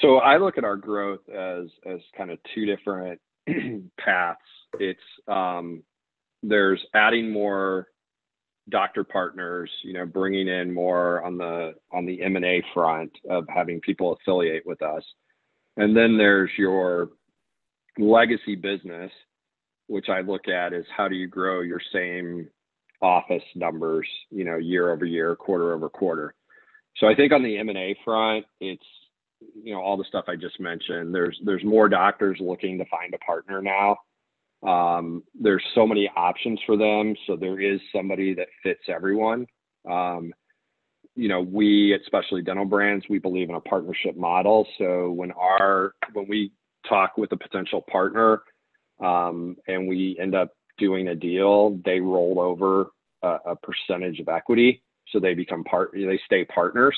So 0.00 0.16
I 0.16 0.38
look 0.38 0.58
at 0.58 0.64
our 0.64 0.76
growth 0.76 1.20
as, 1.28 1.66
as 1.86 2.00
kind 2.16 2.32
of 2.32 2.38
two 2.52 2.66
different 2.66 3.20
paths. 4.00 4.40
It's 4.80 5.00
um, 5.28 5.84
there's 6.42 6.84
adding 6.94 7.30
more 7.30 7.86
doctor 8.70 9.04
partners, 9.04 9.70
you 9.84 9.92
know, 9.92 10.04
bringing 10.04 10.48
in 10.48 10.74
more 10.74 11.22
on 11.22 11.38
the 11.38 11.74
on 11.92 12.06
the 12.06 12.20
M 12.22 12.34
and 12.34 12.44
A 12.44 12.60
front 12.74 13.12
of 13.30 13.44
having 13.48 13.80
people 13.80 14.14
affiliate 14.14 14.66
with 14.66 14.82
us 14.82 15.04
and 15.76 15.96
then 15.96 16.16
there's 16.16 16.50
your 16.56 17.10
legacy 17.98 18.54
business, 18.56 19.10
which 19.86 20.08
I 20.08 20.20
look 20.20 20.48
at 20.48 20.72
is 20.72 20.84
how 20.96 21.08
do 21.08 21.14
you 21.14 21.26
grow 21.26 21.60
your 21.60 21.80
same 21.92 22.48
office 23.02 23.42
numbers, 23.54 24.08
you 24.30 24.44
know, 24.44 24.56
year 24.56 24.92
over 24.92 25.04
year, 25.04 25.36
quarter 25.36 25.74
over 25.74 25.88
quarter. 25.88 26.34
So 26.98 27.06
I 27.08 27.14
think 27.14 27.32
on 27.32 27.42
the 27.42 27.58
M&A 27.58 27.96
front, 28.04 28.46
it's 28.60 28.84
you 29.62 29.74
know 29.74 29.80
all 29.80 29.96
the 29.96 30.04
stuff 30.08 30.24
I 30.28 30.36
just 30.36 30.58
mentioned. 30.60 31.14
There's 31.14 31.38
there's 31.44 31.64
more 31.64 31.88
doctors 31.88 32.38
looking 32.40 32.78
to 32.78 32.84
find 32.86 33.12
a 33.14 33.18
partner 33.18 33.60
now. 33.60 33.96
Um, 34.66 35.22
there's 35.38 35.62
so 35.74 35.86
many 35.86 36.08
options 36.16 36.58
for 36.64 36.76
them, 36.76 37.14
so 37.26 37.36
there 37.36 37.60
is 37.60 37.80
somebody 37.94 38.34
that 38.34 38.48
fits 38.62 38.84
everyone. 38.88 39.46
Um, 39.90 40.32
you 41.16 41.28
know, 41.28 41.40
we 41.40 41.94
at 41.94 42.00
Specialty 42.06 42.42
Dental 42.42 42.64
Brands, 42.64 43.04
we 43.08 43.18
believe 43.18 43.48
in 43.48 43.54
a 43.54 43.60
partnership 43.60 44.16
model. 44.16 44.66
So 44.78 45.10
when 45.10 45.32
our 45.32 45.94
when 46.12 46.26
we 46.28 46.52
talk 46.88 47.16
with 47.16 47.32
a 47.32 47.36
potential 47.36 47.82
partner 47.90 48.42
um, 49.02 49.56
and 49.66 49.88
we 49.88 50.16
end 50.20 50.34
up 50.34 50.50
doing 50.78 51.08
a 51.08 51.14
deal, 51.14 51.78
they 51.84 52.00
roll 52.00 52.40
over 52.40 52.90
a, 53.22 53.52
a, 53.52 53.56
percentage 53.56 54.18
of 54.18 54.28
equity, 54.28 54.82
so 55.10 55.20
they 55.20 55.34
become 55.34 55.62
part. 55.64 55.92
They 55.94 56.20
stay 56.26 56.44
partners. 56.44 56.96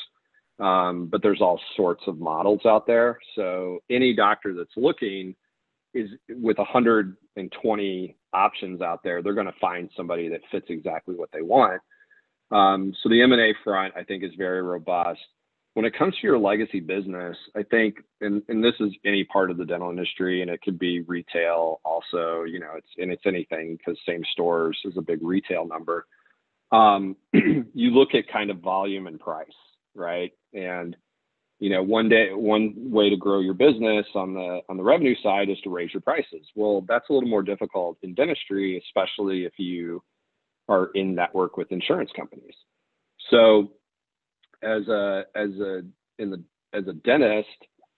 Um, 0.59 1.09
but 1.09 1.23
there's 1.23 1.43
all 1.43 1.61
sorts 1.77 2.05
of 2.07 2.19
models 2.19 2.63
out 2.65 2.87
there. 2.87 3.19
So 3.35 3.81
any 3.91 4.15
doctor 4.15 4.55
that's 4.55 4.71
looking 4.75 5.35
is 5.93 6.11
with 6.31 6.57
120 6.57 8.17
options 8.33 8.81
out 8.81 9.03
there, 9.03 9.23
they're 9.23 9.35
going 9.35 9.47
to 9.47 9.61
find 9.61 9.91
somebody 9.97 10.29
that 10.29 10.41
fits 10.51 10.67
exactly 10.71 11.15
what 11.15 11.31
they 11.33 11.43
want. 11.43 11.81
Um, 12.51 12.95
so 13.03 13.09
the 13.09 13.23
M&A 13.23 13.55
front, 13.65 13.95
I 13.97 14.05
think, 14.05 14.23
is 14.23 14.31
very 14.37 14.63
robust. 14.63 15.21
When 15.75 15.85
it 15.85 15.97
comes 15.97 16.15
to 16.15 16.27
your 16.27 16.39
legacy 16.39 16.81
business, 16.81 17.37
I 17.55 17.63
think, 17.63 17.97
and, 18.21 18.43
this 18.49 18.75
is 18.81 18.93
any 19.05 19.25
part 19.25 19.51
of 19.51 19.59
the 19.59 19.65
dental 19.65 19.91
industry, 19.91 20.41
and 20.41 20.51
it 20.51 20.63
could 20.63 20.79
be 20.79 21.01
retail 21.03 21.81
also, 21.85 22.45
you 22.45 22.59
know, 22.61 22.73
it's 22.77 22.89
and 22.97 23.13
it's 23.13 23.27
anything 23.27 23.77
because 23.77 23.99
same 24.09 24.23
stores 24.33 24.79
is 24.85 24.97
a 24.97 25.03
big 25.03 25.19
retail 25.23 25.67
number. 25.67 26.07
Um, 26.73 27.17
you 27.33 27.91
look 27.91 28.15
at 28.15 28.33
kind 28.33 28.51
of 28.51 28.61
volume 28.61 29.07
and 29.07 29.21
price, 29.21 29.49
right? 29.95 30.33
And 30.55 30.97
you 31.59 31.71
know, 31.71 31.83
one 31.83 32.09
day, 32.09 32.33
one 32.33 32.75
way 32.77 33.09
to 33.11 33.17
grow 33.17 33.41
your 33.41 33.55
business 33.55 34.07
on 34.15 34.35
the 34.35 34.61
on 34.69 34.77
the 34.77 34.83
revenue 34.83 35.15
side 35.23 35.51
is 35.51 35.59
to 35.65 35.71
raise 35.71 35.93
your 35.93 36.03
prices. 36.03 36.47
Well, 36.55 36.85
that's 36.89 37.09
a 37.09 37.13
little 37.13 37.29
more 37.29 37.43
difficult 37.43 37.99
in 38.03 38.15
dentistry, 38.15 38.83
especially 38.87 39.45
if 39.45 39.53
you 39.59 40.03
are 40.69 40.91
in 40.95 41.15
network 41.15 41.57
with 41.57 41.71
insurance 41.73 42.11
companies. 42.17 42.55
So 43.31 43.73
as 44.63 44.87
a 44.89 45.25
as 45.35 45.51
a 45.61 45.83
in 46.19 46.31
the 46.31 46.43
as 46.73 46.87
a 46.89 46.93
dentist, 46.93 47.49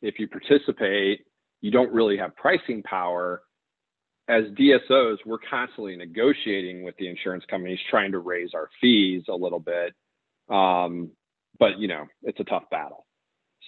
if 0.02 0.18
you 0.18 0.28
participate, 0.28 1.24
you 1.60 1.70
don't 1.70 1.92
really 1.92 2.16
have 2.16 2.36
pricing 2.36 2.82
power. 2.82 3.42
As 4.28 4.44
DSOs, 4.58 5.16
we're 5.24 5.38
constantly 5.50 5.96
negotiating 5.96 6.82
with 6.82 6.94
the 6.98 7.08
insurance 7.08 7.44
companies, 7.50 7.78
trying 7.90 8.12
to 8.12 8.18
raise 8.18 8.50
our 8.54 8.68
fees 8.80 9.22
a 9.28 9.34
little 9.34 9.60
bit. 9.60 9.94
Um, 10.50 11.10
but 11.58 11.78
you 11.78 11.88
know, 11.88 12.06
it's 12.22 12.38
a 12.40 12.44
tough 12.44 12.64
battle. 12.70 13.06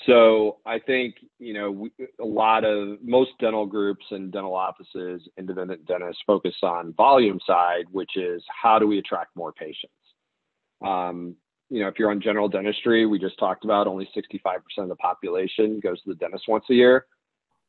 So 0.06 0.58
I 0.64 0.78
think 0.78 1.16
you 1.38 1.52
know 1.52 1.70
we, 1.70 1.90
a 2.20 2.24
lot 2.24 2.64
of 2.64 2.98
most 3.02 3.30
dental 3.38 3.66
groups 3.66 4.04
and 4.10 4.32
dental 4.32 4.54
offices, 4.54 5.22
independent 5.36 5.86
dentists 5.86 6.22
focus 6.26 6.54
on 6.62 6.94
volume 6.94 7.38
side, 7.46 7.84
which 7.90 8.16
is 8.16 8.42
how 8.62 8.78
do 8.78 8.86
we 8.86 8.98
attract 8.98 9.36
more 9.36 9.52
patients. 9.52 9.92
Um, 10.84 11.36
you 11.68 11.80
know, 11.80 11.88
if 11.88 11.98
you're 11.98 12.10
on 12.10 12.20
general 12.20 12.48
dentistry, 12.48 13.06
we 13.06 13.18
just 13.18 13.38
talked 13.38 13.64
about 13.64 13.86
only 13.86 14.08
65% 14.16 14.56
of 14.78 14.88
the 14.88 14.96
population 14.96 15.78
goes 15.80 16.02
to 16.02 16.10
the 16.10 16.16
dentist 16.16 16.44
once 16.48 16.64
a 16.70 16.74
year. 16.74 17.06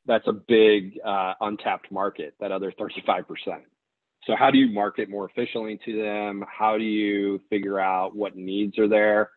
That's 0.07 0.27
a 0.27 0.33
big 0.33 0.99
uh, 1.05 1.33
untapped 1.41 1.91
market. 1.91 2.33
That 2.39 2.51
other 2.51 2.71
35%. 2.71 3.25
So 4.25 4.35
how 4.35 4.49
do 4.49 4.57
you 4.57 4.71
market 4.71 5.09
more 5.09 5.29
efficiently 5.29 5.79
to 5.85 6.01
them? 6.01 6.43
How 6.47 6.77
do 6.77 6.83
you 6.83 7.41
figure 7.49 7.79
out 7.79 8.15
what 8.15 8.35
needs 8.35 8.79
are 8.79 8.87
there? 8.87 9.31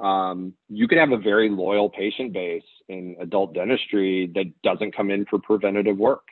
Um, 0.00 0.54
you 0.68 0.88
could 0.88 0.98
have 0.98 1.12
a 1.12 1.18
very 1.18 1.48
loyal 1.50 1.90
patient 1.90 2.32
base 2.32 2.62
in 2.88 3.16
adult 3.20 3.54
dentistry 3.54 4.30
that 4.34 4.46
doesn't 4.62 4.96
come 4.96 5.10
in 5.10 5.26
for 5.26 5.38
preventative 5.38 5.98
work 5.98 6.22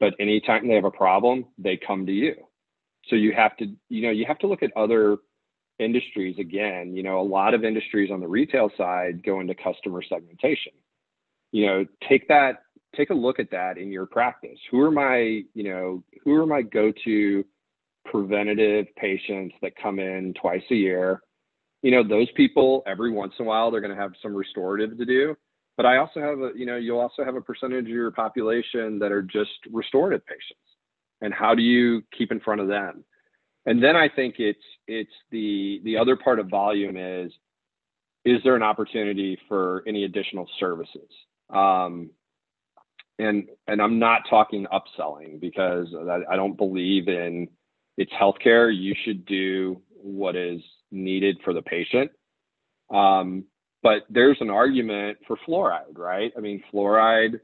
but 0.00 0.14
anytime 0.18 0.66
they 0.66 0.74
have 0.74 0.84
a 0.84 0.90
problem 0.90 1.44
they 1.58 1.76
come 1.76 2.06
to 2.06 2.12
you. 2.12 2.34
So 3.08 3.16
you 3.16 3.32
have 3.32 3.56
to 3.58 3.66
you 3.88 4.02
know 4.02 4.10
you 4.10 4.24
have 4.26 4.38
to 4.40 4.48
look 4.48 4.62
at 4.62 4.76
other 4.76 5.18
industries 5.78 6.38
again. 6.38 6.96
You 6.96 7.02
know 7.02 7.20
a 7.20 7.22
lot 7.22 7.54
of 7.54 7.64
industries 7.64 8.10
on 8.10 8.20
the 8.20 8.26
retail 8.26 8.70
side 8.76 9.22
go 9.24 9.40
into 9.40 9.54
customer 9.54 10.02
segmentation. 10.02 10.72
You 11.52 11.66
know 11.66 11.86
take 12.08 12.26
that 12.28 12.62
take 12.96 13.10
a 13.10 13.14
look 13.14 13.38
at 13.38 13.50
that 13.52 13.78
in 13.78 13.92
your 13.92 14.06
practice. 14.06 14.58
Who 14.70 14.80
are 14.80 14.90
my 14.90 15.42
you 15.54 15.64
know 15.64 16.02
who 16.24 16.34
are 16.34 16.46
my 16.46 16.62
go-to 16.62 17.44
preventative 18.06 18.86
patients 18.96 19.54
that 19.60 19.72
come 19.80 19.98
in 19.98 20.34
twice 20.40 20.62
a 20.70 20.74
year 20.74 21.22
you 21.82 21.90
know, 21.90 22.06
those 22.06 22.30
people 22.32 22.82
every 22.86 23.10
once 23.10 23.32
in 23.38 23.44
a 23.44 23.48
while 23.48 23.70
they're 23.70 23.80
going 23.80 23.94
to 23.94 24.00
have 24.00 24.12
some 24.22 24.34
restorative 24.34 24.96
to 24.98 25.04
do. 25.04 25.36
But 25.76 25.86
I 25.86 25.96
also 25.96 26.20
have 26.20 26.38
a, 26.40 26.50
you 26.54 26.66
know, 26.66 26.76
you'll 26.76 27.00
also 27.00 27.24
have 27.24 27.36
a 27.36 27.40
percentage 27.40 27.86
of 27.86 27.88
your 27.88 28.10
population 28.10 28.98
that 28.98 29.12
are 29.12 29.22
just 29.22 29.50
restorative 29.72 30.24
patients. 30.26 30.60
And 31.22 31.32
how 31.32 31.54
do 31.54 31.62
you 31.62 32.02
keep 32.16 32.32
in 32.32 32.40
front 32.40 32.60
of 32.60 32.68
them? 32.68 33.04
And 33.66 33.82
then 33.82 33.96
I 33.96 34.08
think 34.08 34.36
it's 34.38 34.62
it's 34.86 35.12
the 35.30 35.80
the 35.84 35.96
other 35.96 36.16
part 36.16 36.38
of 36.38 36.48
volume 36.48 36.96
is 36.96 37.32
is 38.24 38.40
there 38.44 38.56
an 38.56 38.62
opportunity 38.62 39.38
for 39.48 39.82
any 39.86 40.04
additional 40.04 40.48
services? 40.58 41.08
Um, 41.48 42.10
and 43.18 43.48
and 43.66 43.80
I'm 43.80 43.98
not 43.98 44.22
talking 44.28 44.66
upselling 44.72 45.40
because 45.40 45.88
I, 45.94 46.32
I 46.32 46.36
don't 46.36 46.56
believe 46.56 47.08
in 47.08 47.48
it's 47.96 48.12
healthcare. 48.12 48.74
You 48.74 48.94
should 49.04 49.26
do 49.26 49.80
what 49.90 50.36
is 50.36 50.60
needed 50.90 51.38
for 51.44 51.52
the 51.52 51.62
patient. 51.62 52.10
Um, 52.92 53.44
but 53.82 54.02
there's 54.10 54.38
an 54.40 54.50
argument 54.50 55.18
for 55.26 55.36
fluoride, 55.48 55.96
right? 55.96 56.32
I 56.36 56.40
mean, 56.40 56.62
fluoride, 56.72 57.40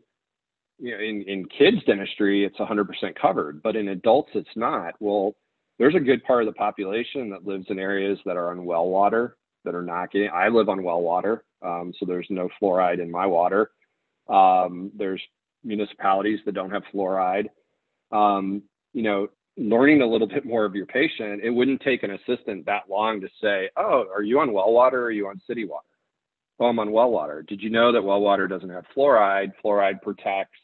you 0.79 0.93
know, 0.93 0.99
in, 0.99 1.23
in 1.23 1.47
kids 1.47 1.79
dentistry, 1.87 2.45
it's 2.45 2.59
100% 2.59 2.87
covered, 3.21 3.63
but 3.63 3.77
in 3.77 3.89
adults, 3.89 4.31
it's 4.35 4.49
not. 4.57 4.95
Well, 5.01 5.35
there's 5.79 5.95
a 5.95 6.01
good 6.01 6.23
part 6.25 6.43
of 6.43 6.47
the 6.47 6.59
population 6.59 7.31
that 7.31 7.47
lives 7.47 7.67
in 7.69 7.79
areas 7.79 8.19
that 8.27 8.37
are 8.37 8.51
on 8.51 8.65
well 8.65 8.89
water 8.89 9.37
that 9.65 9.75
are 9.75 9.83
not 9.83 10.11
getting. 10.11 10.31
I 10.33 10.49
live 10.49 10.69
on 10.69 10.83
well 10.83 11.01
water, 11.01 11.45
um, 11.63 11.93
so 11.99 12.07
there's 12.07 12.27
no 12.31 12.49
fluoride 12.61 13.01
in 13.01 13.11
my 13.11 13.27
water. 13.27 13.71
Um, 14.29 14.91
there's 14.97 15.23
municipalities 15.65 16.41
that 16.45 16.55
don't 16.55 16.71
have 16.71 16.83
fluoride. 16.95 17.47
Um, 18.13 18.63
you 18.93 19.03
know, 19.03 19.29
learning 19.57 20.03
a 20.03 20.07
little 20.07 20.27
bit 20.27 20.45
more 20.45 20.65
of 20.65 20.75
your 20.75 20.87
patient, 20.87 21.43
it 21.43 21.51
wouldn't 21.51 21.81
take 21.81 22.03
an 22.03 22.13
assistant 22.13 22.67
that 22.67 22.89
long 22.91 23.21
to 23.21 23.29
say, 23.41 23.71
"Oh, 23.77 24.07
are 24.15 24.23
you 24.23 24.41
on 24.41 24.53
well 24.53 24.73
water 24.73 25.03
or 25.03 25.05
are 25.07 25.11
you 25.11 25.29
on 25.29 25.41
city 25.47 25.65
water?" 25.65 25.87
Oh, 26.59 26.67
I'm 26.67 26.79
on 26.79 26.93
well 26.93 27.11
water. 27.11 27.43
Did 27.43 27.63
you 27.63 27.71
know 27.71 27.93
that 27.93 28.03
well 28.03 28.21
water 28.21 28.49
doesn't 28.49 28.71
have 28.71 28.87
fluoride? 28.97 29.53
Fluoride 29.63 30.03
protects, 30.03 30.59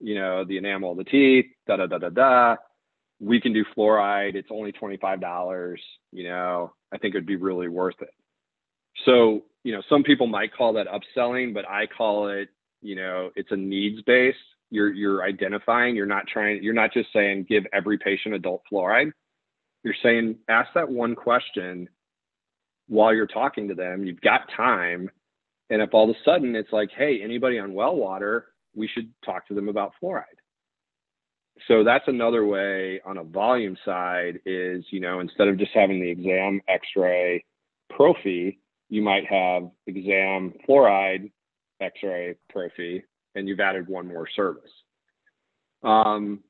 you 0.00 0.14
know, 0.14 0.44
the 0.44 0.56
enamel 0.56 0.92
of 0.92 0.98
the 0.98 1.04
teeth. 1.04 1.46
Da 1.66 1.76
da 1.76 1.86
da 1.86 1.98
da 1.98 2.08
da. 2.10 2.56
We 3.20 3.40
can 3.40 3.52
do 3.52 3.64
fluoride. 3.76 4.34
It's 4.34 4.50
only 4.50 4.72
twenty 4.72 4.96
five 4.96 5.20
dollars. 5.20 5.80
You 6.12 6.24
know, 6.24 6.72
I 6.92 6.98
think 6.98 7.14
it'd 7.14 7.26
be 7.26 7.36
really 7.36 7.68
worth 7.68 8.00
it. 8.00 8.12
So, 9.04 9.44
you 9.64 9.72
know, 9.72 9.82
some 9.88 10.02
people 10.02 10.26
might 10.26 10.54
call 10.54 10.74
that 10.74 10.86
upselling, 10.88 11.52
but 11.52 11.68
I 11.68 11.86
call 11.86 12.28
it, 12.28 12.48
you 12.80 12.94
know, 12.96 13.30
it's 13.34 13.50
a 13.50 13.56
needs 13.56 14.00
based 14.02 14.38
you're 14.70 14.92
you're 14.92 15.22
identifying 15.22 15.94
you're 15.94 16.06
not 16.06 16.26
trying 16.26 16.62
you're 16.62 16.74
not 16.74 16.92
just 16.92 17.12
saying 17.12 17.46
give 17.48 17.64
every 17.72 17.98
patient 17.98 18.34
adult 18.34 18.62
fluoride. 18.72 19.12
You're 19.82 19.94
saying 20.02 20.36
ask 20.48 20.70
that 20.74 20.88
one 20.88 21.14
question 21.14 21.88
while 22.88 23.14
you're 23.14 23.26
talking 23.26 23.68
to 23.68 23.74
them. 23.74 24.04
You've 24.04 24.20
got 24.20 24.42
time. 24.56 25.10
And 25.70 25.80
if 25.80 25.90
all 25.92 26.08
of 26.08 26.16
a 26.16 26.18
sudden 26.24 26.54
it's 26.56 26.72
like, 26.72 26.90
hey, 26.96 27.20
anybody 27.22 27.58
on 27.58 27.74
well 27.74 27.96
water, 27.96 28.46
we 28.74 28.88
should 28.88 29.10
talk 29.24 29.46
to 29.48 29.54
them 29.54 29.68
about 29.68 29.92
fluoride. 30.02 30.24
So 31.68 31.84
that's 31.84 32.08
another 32.08 32.44
way 32.44 33.00
on 33.04 33.18
a 33.18 33.24
volume 33.24 33.76
side 33.84 34.40
is, 34.44 34.84
you 34.90 35.00
know, 35.00 35.20
instead 35.20 35.48
of 35.48 35.56
just 35.58 35.70
having 35.72 36.00
the 36.00 36.10
exam, 36.10 36.60
x-ray, 36.68 37.44
prophy, 37.90 38.58
you 38.88 39.02
might 39.02 39.24
have 39.26 39.70
exam, 39.86 40.52
fluoride, 40.68 41.30
x-ray, 41.80 42.34
prophy, 42.50 43.04
and 43.34 43.48
you've 43.48 43.60
added 43.60 43.88
one 43.88 44.06
more 44.06 44.28
service. 44.34 44.70
Um, 45.82 46.40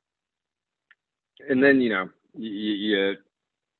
and 1.48 1.62
then, 1.62 1.80
you 1.80 1.90
know, 1.90 2.08
you, 2.34 2.50
you, 2.50 3.14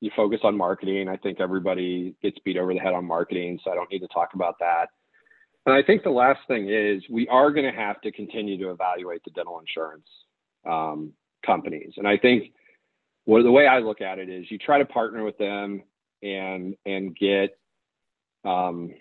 you 0.01 0.11
focus 0.15 0.39
on 0.43 0.57
marketing. 0.57 1.07
I 1.07 1.17
think 1.17 1.39
everybody 1.39 2.15
gets 2.21 2.37
beat 2.43 2.57
over 2.57 2.73
the 2.73 2.79
head 2.79 2.93
on 2.93 3.05
marketing, 3.05 3.59
so 3.63 3.71
I 3.71 3.75
don't 3.75 3.91
need 3.91 3.99
to 3.99 4.07
talk 4.07 4.29
about 4.33 4.55
that. 4.59 4.87
And 5.65 5.73
I 5.73 5.81
think 5.81 6.03
the 6.03 6.11
last 6.11 6.39
thing 6.47 6.69
is 6.69 7.01
we 7.09 7.27
are 7.27 7.51
going 7.51 7.65
to 7.65 7.77
have 7.77 7.99
to 8.01 8.11
continue 8.11 8.57
to 8.59 8.69
evaluate 8.69 9.23
the 9.23 9.31
dental 9.31 9.59
insurance 9.59 10.07
um, 10.69 11.13
companies. 11.45 11.93
And 11.97 12.07
I 12.07 12.17
think 12.17 12.51
what 13.25 13.41
the 13.43 13.51
way 13.51 13.65
I 13.65 13.79
look 13.79 14.01
at 14.01 14.19
it 14.19 14.29
is 14.29 14.45
you 14.51 14.57
try 14.59 14.77
to 14.77 14.85
partner 14.85 15.23
with 15.23 15.37
them 15.37 15.81
and 16.21 16.75
and 16.85 17.15
get 17.15 17.57
um, 18.43 18.91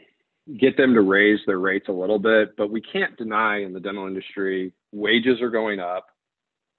get 0.59 0.77
them 0.77 0.95
to 0.95 1.01
raise 1.01 1.41
their 1.47 1.59
rates 1.59 1.89
a 1.89 1.93
little 1.93 2.19
bit. 2.19 2.57
But 2.57 2.71
we 2.71 2.81
can't 2.81 3.17
deny 3.17 3.63
in 3.63 3.73
the 3.73 3.81
dental 3.81 4.07
industry 4.07 4.73
wages 4.93 5.41
are 5.41 5.51
going 5.51 5.81
up. 5.81 6.07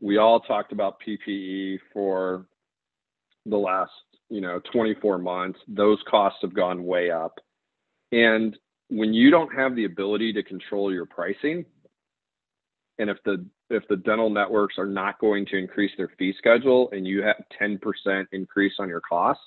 We 0.01 0.18
all 0.18 0.39
talked 0.39 0.72
about 0.72 0.97
PPE 1.05 1.80
for 1.93 2.45
the 3.45 3.57
last 3.57 3.91
you 4.30 4.41
know 4.41 4.59
24 4.72 5.18
months. 5.18 5.59
Those 5.68 5.99
costs 6.09 6.39
have 6.41 6.53
gone 6.53 6.86
way 6.86 7.11
up, 7.11 7.39
and 8.11 8.57
when 8.89 9.13
you 9.13 9.32
don't 9.32 9.53
have 9.55 9.76
the 9.76 9.86
ability 9.86 10.34
to 10.34 10.43
control 10.43 10.93
your 10.93 11.05
pricing, 11.05 11.66
and 12.99 13.09
if 13.09 13.18
the 13.26 13.45
if 13.70 13.84
the 13.88 13.97
dental 13.97 14.30
networks 14.30 14.78
are 14.78 14.86
not 14.86 15.20
going 15.20 15.45
to 15.47 15.57
increase 15.57 15.91
their 15.97 16.11
fee 16.20 16.34
schedule 16.38 16.89
and 16.91 17.07
you 17.07 17.24
have 17.24 17.38
10% 17.59 17.80
increase 18.32 18.74
on 18.78 18.88
your 18.88 19.01
costs, 19.01 19.43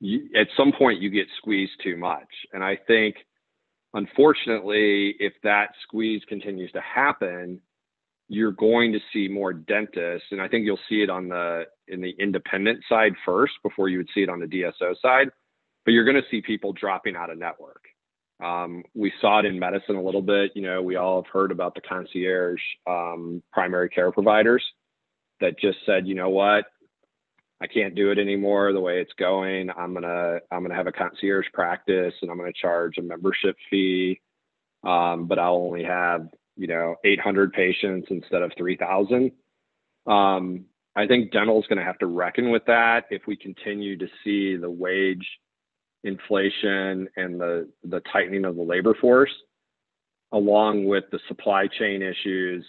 you, 0.00 0.28
at 0.38 0.48
some 0.56 0.72
point 0.72 1.00
you 1.00 1.10
get 1.10 1.26
squeezed 1.38 1.72
too 1.82 1.96
much. 1.96 2.28
And 2.52 2.64
I 2.64 2.76
think, 2.86 3.16
unfortunately, 3.94 5.14
if 5.18 5.34
that 5.42 5.70
squeeze 5.82 6.22
continues 6.28 6.72
to 6.72 6.80
happen, 6.80 7.60
you're 8.28 8.52
going 8.52 8.92
to 8.92 9.00
see 9.12 9.26
more 9.26 9.52
dentists, 9.52 10.28
and 10.30 10.40
I 10.40 10.46
think 10.46 10.64
you'll 10.64 10.78
see 10.88 11.02
it 11.02 11.10
on 11.10 11.28
the 11.28 11.64
in 11.88 12.00
the 12.00 12.14
independent 12.20 12.80
side 12.88 13.12
first 13.26 13.54
before 13.64 13.88
you 13.88 13.98
would 13.98 14.08
see 14.14 14.22
it 14.22 14.28
on 14.28 14.38
the 14.38 14.46
DSO 14.46 14.94
side. 15.02 15.28
But 15.84 15.92
you're 15.92 16.04
going 16.04 16.22
to 16.22 16.28
see 16.30 16.40
people 16.40 16.72
dropping 16.72 17.16
out 17.16 17.30
of 17.30 17.38
network. 17.38 17.82
Um, 18.42 18.84
we 18.94 19.12
saw 19.20 19.40
it 19.40 19.46
in 19.46 19.58
medicine 19.58 19.96
a 19.96 20.02
little 20.02 20.22
bit. 20.22 20.52
You 20.54 20.62
know, 20.62 20.80
we 20.80 20.94
all 20.94 21.22
have 21.22 21.32
heard 21.32 21.50
about 21.50 21.74
the 21.74 21.80
concierge 21.80 22.60
um, 22.86 23.42
primary 23.52 23.88
care 23.88 24.12
providers 24.12 24.62
that 25.40 25.58
just 25.58 25.78
said, 25.84 26.06
you 26.06 26.14
know 26.14 26.30
what, 26.30 26.66
I 27.62 27.66
can't 27.66 27.94
do 27.94 28.10
it 28.10 28.18
anymore 28.18 28.72
the 28.72 28.80
way 28.80 29.00
it's 29.00 29.12
going. 29.18 29.70
I'm 29.76 29.94
gonna 29.94 30.38
I'm 30.50 30.62
gonna 30.62 30.74
have 30.74 30.86
a 30.86 30.92
concierge 30.92 31.46
practice 31.52 32.14
and 32.22 32.30
I'm 32.30 32.38
gonna 32.38 32.52
charge 32.52 32.98
a 32.98 33.02
membership 33.02 33.56
fee, 33.68 34.20
um, 34.84 35.26
but 35.26 35.38
I'll 35.38 35.56
only 35.56 35.84
have 35.84 36.28
you 36.56 36.66
know 36.66 36.96
800 37.04 37.52
patients 37.52 38.08
instead 38.10 38.42
of 38.42 38.52
3,000. 38.56 39.32
Um, 40.06 40.64
I 40.96 41.06
think 41.06 41.32
dental 41.32 41.60
is 41.60 41.66
going 41.68 41.78
to 41.78 41.84
have 41.84 41.98
to 41.98 42.06
reckon 42.06 42.50
with 42.50 42.64
that 42.66 43.04
if 43.10 43.22
we 43.26 43.36
continue 43.36 43.96
to 43.96 44.06
see 44.24 44.56
the 44.56 44.70
wage 44.70 45.26
inflation 46.02 47.08
and 47.16 47.40
the, 47.40 47.68
the 47.84 48.00
tightening 48.12 48.44
of 48.44 48.56
the 48.56 48.62
labor 48.62 48.94
force, 49.00 49.32
along 50.32 50.84
with 50.86 51.04
the 51.12 51.20
supply 51.28 51.68
chain 51.78 52.02
issues 52.02 52.64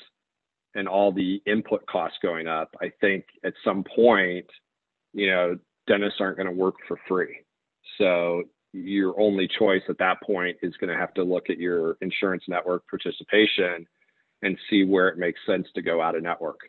and 0.75 0.87
all 0.87 1.11
the 1.11 1.41
input 1.45 1.85
costs 1.87 2.17
going 2.21 2.47
up, 2.47 2.75
I 2.81 2.91
think 3.01 3.25
at 3.43 3.53
some 3.63 3.83
point, 3.95 4.45
you 5.13 5.27
know, 5.27 5.57
dentists 5.87 6.19
aren't 6.19 6.37
going 6.37 6.47
to 6.47 6.53
work 6.53 6.75
for 6.87 6.97
free. 7.07 7.37
So 7.97 8.43
your 8.73 9.19
only 9.19 9.47
choice 9.47 9.81
at 9.89 9.97
that 9.99 10.21
point 10.23 10.57
is 10.61 10.75
going 10.77 10.89
to 10.89 10.99
have 10.99 11.13
to 11.15 11.23
look 11.23 11.49
at 11.49 11.57
your 11.57 11.97
insurance 12.01 12.43
network 12.47 12.87
participation 12.87 13.85
and 14.41 14.57
see 14.69 14.83
where 14.85 15.09
it 15.09 15.17
makes 15.17 15.39
sense 15.45 15.67
to 15.75 15.81
go 15.81 16.01
out 16.01 16.15
of 16.15 16.23
network. 16.23 16.59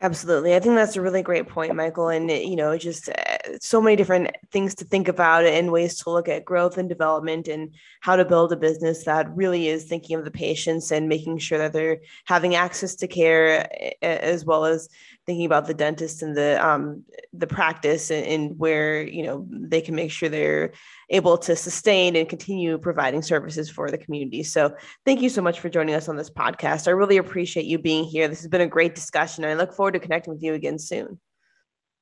Absolutely. 0.00 0.54
I 0.54 0.60
think 0.60 0.74
that's 0.74 0.96
a 0.96 1.00
really 1.00 1.22
great 1.22 1.48
point, 1.48 1.74
Michael. 1.74 2.08
And, 2.08 2.30
you 2.30 2.56
know, 2.56 2.76
just 2.76 3.08
uh, 3.08 3.58
so 3.60 3.80
many 3.80 3.96
different 3.96 4.30
things 4.50 4.74
to 4.74 4.84
think 4.84 5.08
about 5.08 5.46
and 5.46 5.72
ways 5.72 5.96
to 6.00 6.10
look 6.10 6.28
at 6.28 6.44
growth 6.44 6.76
and 6.76 6.88
development 6.88 7.48
and 7.48 7.74
how 8.00 8.16
to 8.16 8.24
build 8.24 8.52
a 8.52 8.56
business 8.56 9.04
that 9.04 9.34
really 9.34 9.68
is 9.68 9.84
thinking 9.84 10.16
of 10.16 10.24
the 10.24 10.30
patients 10.30 10.90
and 10.90 11.08
making 11.08 11.38
sure 11.38 11.58
that 11.58 11.72
they're 11.72 12.00
having 12.26 12.54
access 12.54 12.94
to 12.96 13.06
care 13.06 13.66
as 14.02 14.44
well 14.44 14.66
as 14.66 14.90
thinking 15.26 15.46
about 15.46 15.66
the 15.66 15.74
dentist 15.74 16.22
and 16.22 16.36
the 16.36 16.64
um, 16.64 17.04
the 17.32 17.46
practice 17.46 18.10
and, 18.10 18.26
and, 18.26 18.58
where 18.58 19.02
you 19.02 19.22
know 19.22 19.46
they 19.50 19.80
can 19.80 19.94
make 19.94 20.10
sure 20.10 20.28
they're 20.28 20.72
able 21.10 21.38
to 21.38 21.56
sustain 21.56 22.16
and 22.16 22.28
continue 22.28 22.78
providing 22.78 23.22
services 23.22 23.70
for 23.70 23.90
the 23.90 23.98
community. 23.98 24.42
So 24.42 24.74
thank 25.04 25.22
you 25.22 25.28
so 25.28 25.42
much 25.42 25.60
for 25.60 25.68
joining 25.68 25.94
us 25.94 26.08
on 26.08 26.16
this 26.16 26.30
podcast. 26.30 26.88
I 26.88 26.92
really 26.92 27.16
appreciate 27.16 27.66
you 27.66 27.78
being 27.78 28.04
here. 28.04 28.28
This 28.28 28.40
has 28.40 28.48
been 28.48 28.60
a 28.60 28.66
great 28.66 28.94
discussion. 28.94 29.44
And 29.44 29.52
I 29.52 29.56
look 29.56 29.74
forward 29.74 29.92
to 29.92 30.00
connecting 30.00 30.32
with 30.32 30.42
you 30.42 30.54
again 30.54 30.78
soon. 30.78 31.20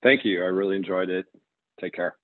Thank 0.02 0.24
you. 0.24 0.42
I 0.42 0.46
really 0.46 0.76
enjoyed 0.76 1.10
it. 1.10 1.26
Take 1.80 1.94
care. 1.94 2.16